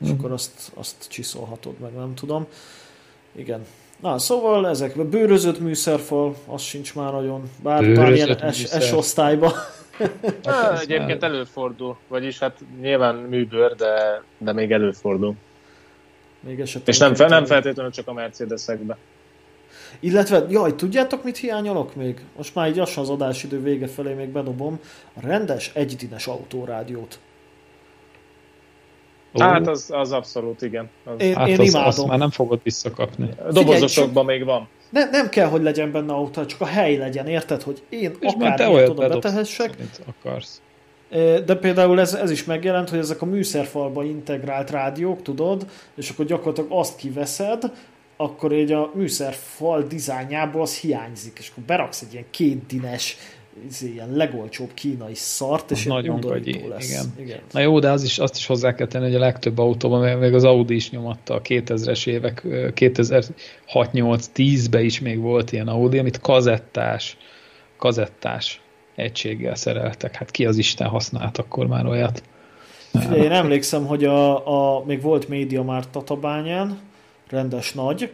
[0.00, 0.12] És mm.
[0.12, 2.46] akkor azt, azt csiszolhatod meg, nem tudom.
[3.36, 3.64] Igen.
[4.00, 9.52] Na, szóval ezek, bőrözött műszerfal, az sincs már nagyon, bár, bár ilyen S-osztályban.
[10.44, 15.34] Hát, egyébként előfordul, vagyis hát nyilván műbőr, de, de még előfordul.
[16.40, 18.96] Még És nem, fel, nem feltétlenül csak a Mercedesekbe.
[20.00, 22.20] Illetve, jaj, tudjátok, mit hiányolok még?
[22.36, 24.80] Most már így lassan az adásidő vége felé még bedobom.
[25.14, 27.18] A rendes egydines autórádiót.
[29.38, 30.90] Hát az, az abszolút, igen.
[31.04, 31.20] Az...
[31.20, 31.88] Én, hát én az, imádom.
[31.88, 33.28] Azt már nem fogod visszakapni.
[33.50, 34.68] Dobozosokban még van.
[34.92, 38.90] Ne, nem kell, hogy legyen benne autó, csak a hely legyen, érted, hogy én akármilyen
[38.90, 39.74] oda betehessek.
[40.06, 40.60] Akarsz.
[41.44, 46.24] De például ez, ez is megjelent, hogy ezek a műszerfalba integrált rádiók, tudod, és akkor
[46.24, 47.72] gyakorlatilag azt kiveszed,
[48.16, 53.16] akkor így a műszerfal dizájnjából az hiányzik, és akkor beraksz egy ilyen kétdines
[53.80, 56.90] ilyen legolcsóbb kínai szart, és nagyon gagyi, lesz.
[56.90, 57.12] Igen.
[57.18, 57.40] igen.
[57.52, 60.34] Na jó, de az is, azt is hozzá kell tenni, hogy a legtöbb autóban, még
[60.34, 67.16] az Audi is nyomatta a 2000-es évek, 2006-8-10-ben is még volt ilyen Audi, amit kazettás,
[67.76, 68.60] kazettás
[68.94, 70.14] egységgel szereltek.
[70.14, 72.22] Hát ki az Isten használt akkor már olyat?
[73.14, 76.78] Én emlékszem, hogy a, a, még volt média már Tatabányán,
[77.28, 78.12] rendes nagy,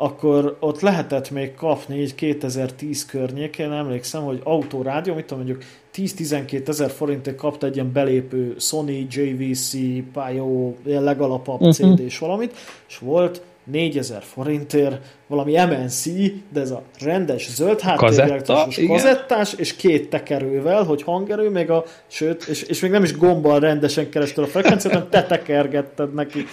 [0.00, 6.68] akkor ott lehetett még kapni így 2010 környékén, emlékszem, hogy autórádió, mit tudom mondjuk 10-12
[6.68, 9.70] ezer forintért kapta egy ilyen belépő Sony, JVC,
[10.12, 11.96] Pio, ilyen legalapabb uh-huh.
[11.96, 12.56] CD-s valamit,
[12.88, 16.04] és volt 4000 forintért valami MNC,
[16.52, 22.44] de ez a rendes zöld háttérjelektorsos kazettás, és két tekerővel, hogy hangerő, még a, sőt,
[22.44, 26.44] és, és még nem is gombbal rendesen keresztül a frekvenciát, hanem te tekergetted neki.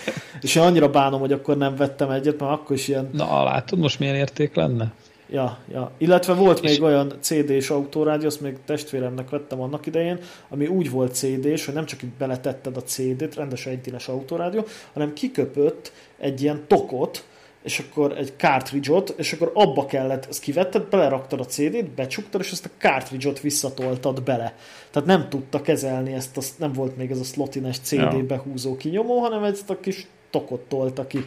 [0.41, 3.09] És én annyira bánom, hogy akkor nem vettem egyet, mert akkor is ilyen...
[3.13, 4.93] Na, látod, most milyen érték lenne?
[5.30, 5.91] Ja, ja.
[5.97, 6.69] Illetve volt és...
[6.69, 10.19] még olyan CD-s autórádió, azt még testvéremnek vettem annak idején,
[10.49, 15.13] ami úgy volt CD-s, hogy nem csak itt beletetted a CD-t, rendes egydines autórádió, hanem
[15.13, 17.25] kiköpött egy ilyen tokot,
[17.63, 22.51] és akkor egy cartridge-ot, és akkor abba kellett, ezt kivetted, beleraktad a CD-t, becsuktad, és
[22.51, 24.55] ezt a cartridge-ot visszatoltad bele.
[24.91, 28.23] Tehát nem tudta kezelni ezt, a, nem volt még ez a slotines CD ja.
[28.23, 31.25] behúzó kinyomó, hanem ezt a kis tokot tolta ki.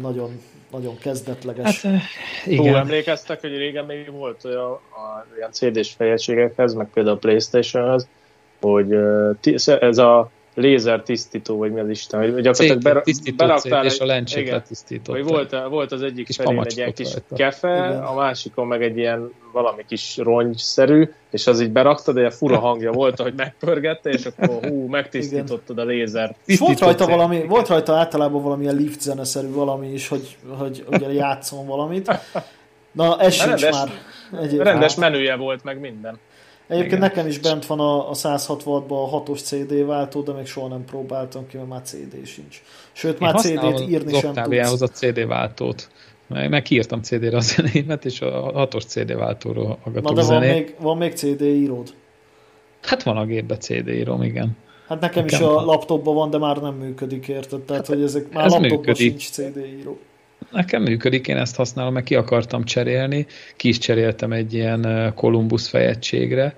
[0.00, 0.40] Nagyon
[0.70, 1.82] nagyon kezdetleges.
[1.82, 2.02] Hát,
[2.46, 2.64] igen.
[2.64, 8.08] Túl emlékeztek, hogy régen még volt olyan, a, olyan CD-s fejegységekhez, meg például a Playstation-hez,
[8.60, 8.96] hogy
[9.80, 13.02] ez a lézer tisztító, vagy mi az Isten, hogy gyakorlatilag ber,
[13.36, 15.14] beraktál és a lencsét letisztított.
[15.16, 17.34] Hogy volt, volt az egyik kis felén egy ilyen kis rajta.
[17.34, 18.02] kefe, Igen.
[18.02, 22.92] a másikon meg egy ilyen valami kis rongyszerű, és az így beraktad, de fura hangja
[22.92, 26.36] volt, hogy megpörgette, és akkor hú, megtisztítottad a lézert.
[26.58, 31.66] Volt rajta, valami, volt rajta általában valamilyen lift zeneszerű valami is, hogy, hogy ugye játszom
[31.66, 32.20] valamit.
[32.92, 33.88] Na, ez sincs rendes, már.
[34.32, 34.62] Egyébként.
[34.62, 36.18] Rendes menüje volt, meg minden.
[36.70, 37.08] Egyébként Igen.
[37.08, 40.84] nekem is bent van a, a 166-ban a 6-os CD váltó, de még soha nem
[40.84, 42.62] próbáltam ki, mert már CD sincs.
[42.92, 44.80] Sőt, már CD-t írni sem tudsz.
[44.80, 45.88] a CD váltót.
[46.26, 50.74] Meg, megírtam CD-re a zenémet, és a 6-os CD váltóról hallgatok Na de van még,
[50.78, 51.94] van még CD íród?
[52.82, 54.56] Hát van a gépbe CD íróm, igen.
[54.88, 57.60] Hát nekem, nekem is a laptopban van, de már nem működik, érted?
[57.60, 59.20] Tehát, hogy ezek már Ez laptopban működik.
[59.20, 59.98] sincs CD író.
[60.50, 63.26] Nekem működik, én ezt használom, meg ki akartam cserélni,
[63.56, 66.54] ki is cseréltem egy ilyen Columbus fejegységre,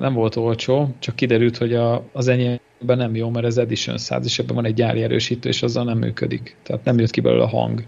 [0.00, 4.24] nem volt olcsó, csak kiderült, hogy a, az enyémben nem jó, mert ez Edition 100,
[4.24, 6.56] és ebben van egy gyári erősítő, és azzal nem működik.
[6.62, 7.84] Tehát nem jött ki belőle a hang.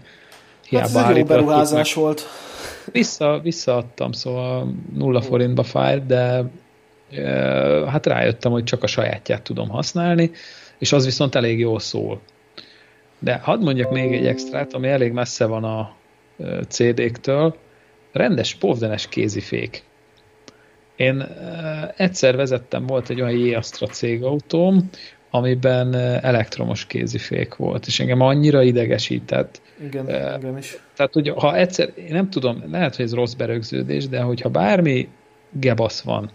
[0.69, 2.03] Hiába hát ez egy jó beruházás meg.
[2.03, 2.21] volt.
[2.91, 6.43] Vissza, visszaadtam, szóval nulla forintba fájt, de
[7.87, 10.31] hát rájöttem, hogy csak a sajátját tudom használni,
[10.77, 12.21] és az viszont elég jól szól.
[13.23, 15.95] De hadd mondjak még egy extrát, ami elég messze van a
[16.67, 17.55] CD-któl.
[18.11, 19.83] Rendes, povdenes kézifék.
[20.95, 21.25] Én
[21.97, 24.89] egyszer vezettem, volt egy olyan J-Astra cégautóm,
[25.29, 29.61] amiben elektromos kézifék volt, és engem annyira idegesített.
[29.83, 30.77] Igen, uh, engem is.
[30.95, 35.07] Tehát, hogy ha egyszer, én nem tudom, lehet, hogy ez rossz berögződés, de hogyha bármi
[35.51, 36.31] gebasz van,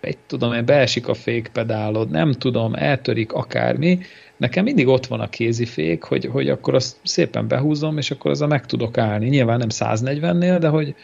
[0.00, 3.98] egy tudom én, beesik a fékpedálod, nem tudom, eltörik akármi,
[4.36, 8.46] nekem mindig ott van a kézifék, hogy, hogy akkor azt szépen behúzom, és akkor a
[8.46, 9.28] meg tudok állni.
[9.28, 10.94] Nyilván nem 140-nél, de hogy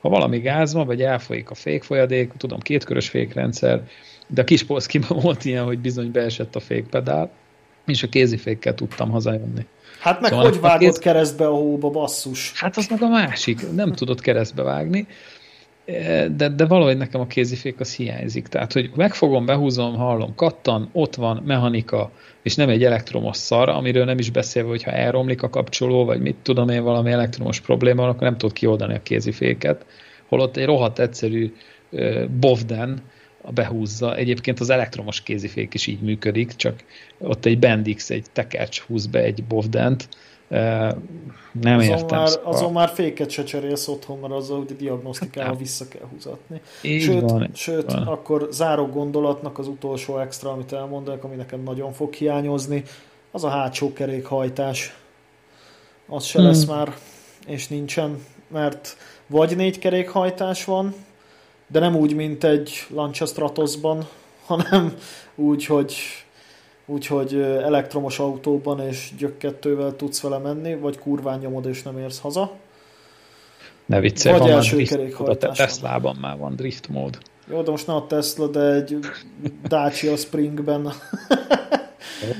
[0.00, 3.82] ha valami gáz van, vagy elfolyik a fékfolyadék, tudom, kétkörös fékrendszer,
[4.26, 7.30] de a kis polszkiban volt ilyen, hogy bizony beesett a fékpedál,
[7.86, 9.66] és a kézifékkel tudtam hazajönni.
[10.00, 10.98] Hát meg szóval hogy vágott kéz...
[10.98, 12.52] keresztbe a hóba, basszus?
[12.54, 15.06] Hát az meg a másik, nem tudott keresztbe vágni,
[16.36, 18.46] de, de valahogy nekem a kézifék az hiányzik.
[18.46, 22.10] Tehát, hogy megfogom, behúzom, hallom, kattan, ott van mechanika,
[22.42, 26.36] és nem egy elektromos szar, amiről nem is beszélve, hogyha elromlik a kapcsoló, vagy mit
[26.42, 29.86] tudom én, valami elektromos probléma van, akkor nem tud kioldani a kéziféket.
[30.28, 31.52] Holott egy rohadt egyszerű
[31.90, 33.02] uh, Bovden
[33.54, 34.16] behúzza.
[34.16, 36.84] Egyébként az elektromos kézifék is így működik, csak
[37.18, 40.08] ott egy Bendix, egy tekercs húz be egy Bovdent,
[40.48, 42.18] nem azon értem.
[42.18, 42.52] Már, szóval.
[42.52, 46.60] azon már féket se cserélsz otthon, mert azzal ugye diagnosztikával vissza kell húzatni.
[46.82, 48.06] Így sőt, van, sőt van.
[48.06, 52.82] akkor záró gondolatnak az utolsó extra, amit elmondanak, ami nekem nagyon fog hiányozni,
[53.30, 54.96] az a hátsó kerékhajtás.
[56.06, 56.48] Az se hmm.
[56.48, 56.94] lesz már,
[57.46, 58.96] és nincsen, mert
[59.26, 60.94] vagy négy kerékhajtás van,
[61.66, 64.06] de nem úgy, mint egy Lancia Stratosban,
[64.46, 64.94] hanem
[65.34, 65.94] úgy, hogy
[66.88, 72.52] úgyhogy elektromos autóban és gyökkettővel tudsz vele menni, vagy kurván nyomod és nem érsz haza.
[73.86, 77.18] Ne viccelj, vagy van első drift, a Teslában már van drift mód.
[77.50, 78.98] Jó, de most nem a Tesla, de egy
[79.68, 80.92] Dacia Springben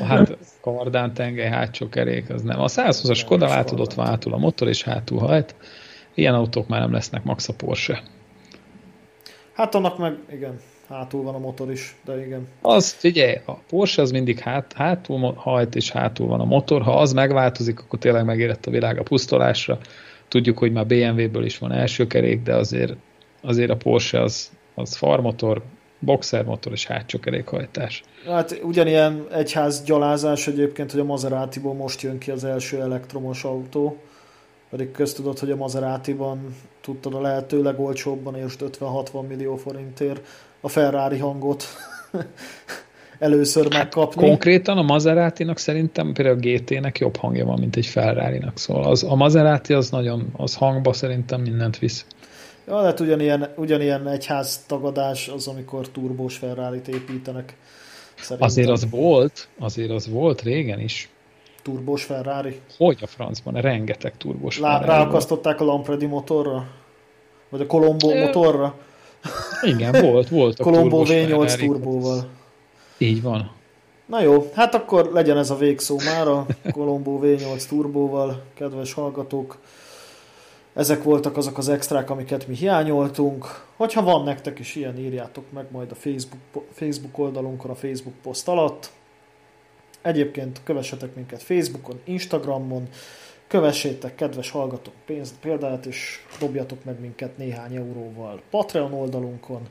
[0.00, 2.60] Hát kardán tengely, hátsó kerék, az nem.
[2.60, 5.54] A 120-as Skoda látod, ott van hátul a motor, és hátul hajt.
[6.14, 8.02] Ilyen autók már nem lesznek, max a Porsche.
[9.52, 12.48] Hát annak meg, igen, hátul van a motor is, de igen.
[12.62, 16.82] Az, figyelj, a Porsche az mindig hát, hátul hajt, és hátul van a motor.
[16.82, 19.78] Ha az megváltozik, akkor tényleg megérett a világ a pusztolásra.
[20.28, 22.92] Tudjuk, hogy már BMW-ből is van első kerék, de azért,
[23.40, 25.62] azért a Porsche az, az farmotor,
[25.98, 28.02] boxermotor és hátsó kerékhajtás.
[28.26, 33.96] Hát ugyanilyen egyház gyalázás egyébként, hogy a Maserati-ból most jön ki az első elektromos autó,
[34.70, 40.26] pedig köztudott, hogy a Maserati-ban tudtad a lehető legolcsóbban és 50-60 millió forintért
[40.60, 41.64] a Ferrari hangot
[43.18, 44.26] először hát megkapni.
[44.26, 48.58] Konkrétan a Maserati-nak szerintem például a GT-nek jobb hangja van, mint egy Ferrari-nak.
[48.58, 52.06] Szóval az, a Maserati az nagyon, az hangba szerintem mindent visz.
[52.66, 57.56] Ja, hát ugyanilyen, ugyanilyen egyház tagadás az, amikor turbós ferrari építenek.
[58.14, 58.46] Szerintem.
[58.48, 61.10] Azért az volt, azért az volt régen is.
[61.62, 62.60] Turbós Ferrari?
[62.76, 63.54] Hogy a francban?
[63.54, 66.66] Rengeteg turbós Lá, Ferrari Ráakasztották a Lampredi motorra?
[67.48, 68.24] Vagy a Colombo Ö...
[68.24, 68.74] motorra?
[69.62, 70.58] Igen, volt, volt.
[70.58, 72.28] A Colombo V8 turbóval.
[72.98, 73.50] Így van.
[74.06, 79.58] Na jó, hát akkor legyen ez a végszó már a Colombo V8 turbóval, kedves hallgatók.
[80.74, 83.64] Ezek voltak azok az extrák, amiket mi hiányoltunk.
[83.76, 86.40] Hogyha van nektek is ilyen, írjátok meg majd a Facebook,
[86.72, 88.90] Facebook oldalunkon, a Facebook poszt alatt.
[90.02, 92.88] Egyébként kövessetek minket Facebookon, Instagramon,
[93.48, 99.68] kövessétek kedves hallgatók pénzt, példáját, és dobjatok meg minket néhány euróval Patreon oldalunkon,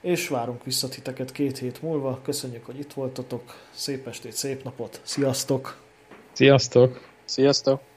[0.00, 2.20] és várunk vissza titeket két hét múlva.
[2.22, 3.42] Köszönjük, hogy itt voltatok.
[3.70, 5.00] Szép estét, szép napot.
[5.02, 5.80] Sziasztok!
[6.32, 7.00] Sziasztok!
[7.24, 7.91] Sziasztok!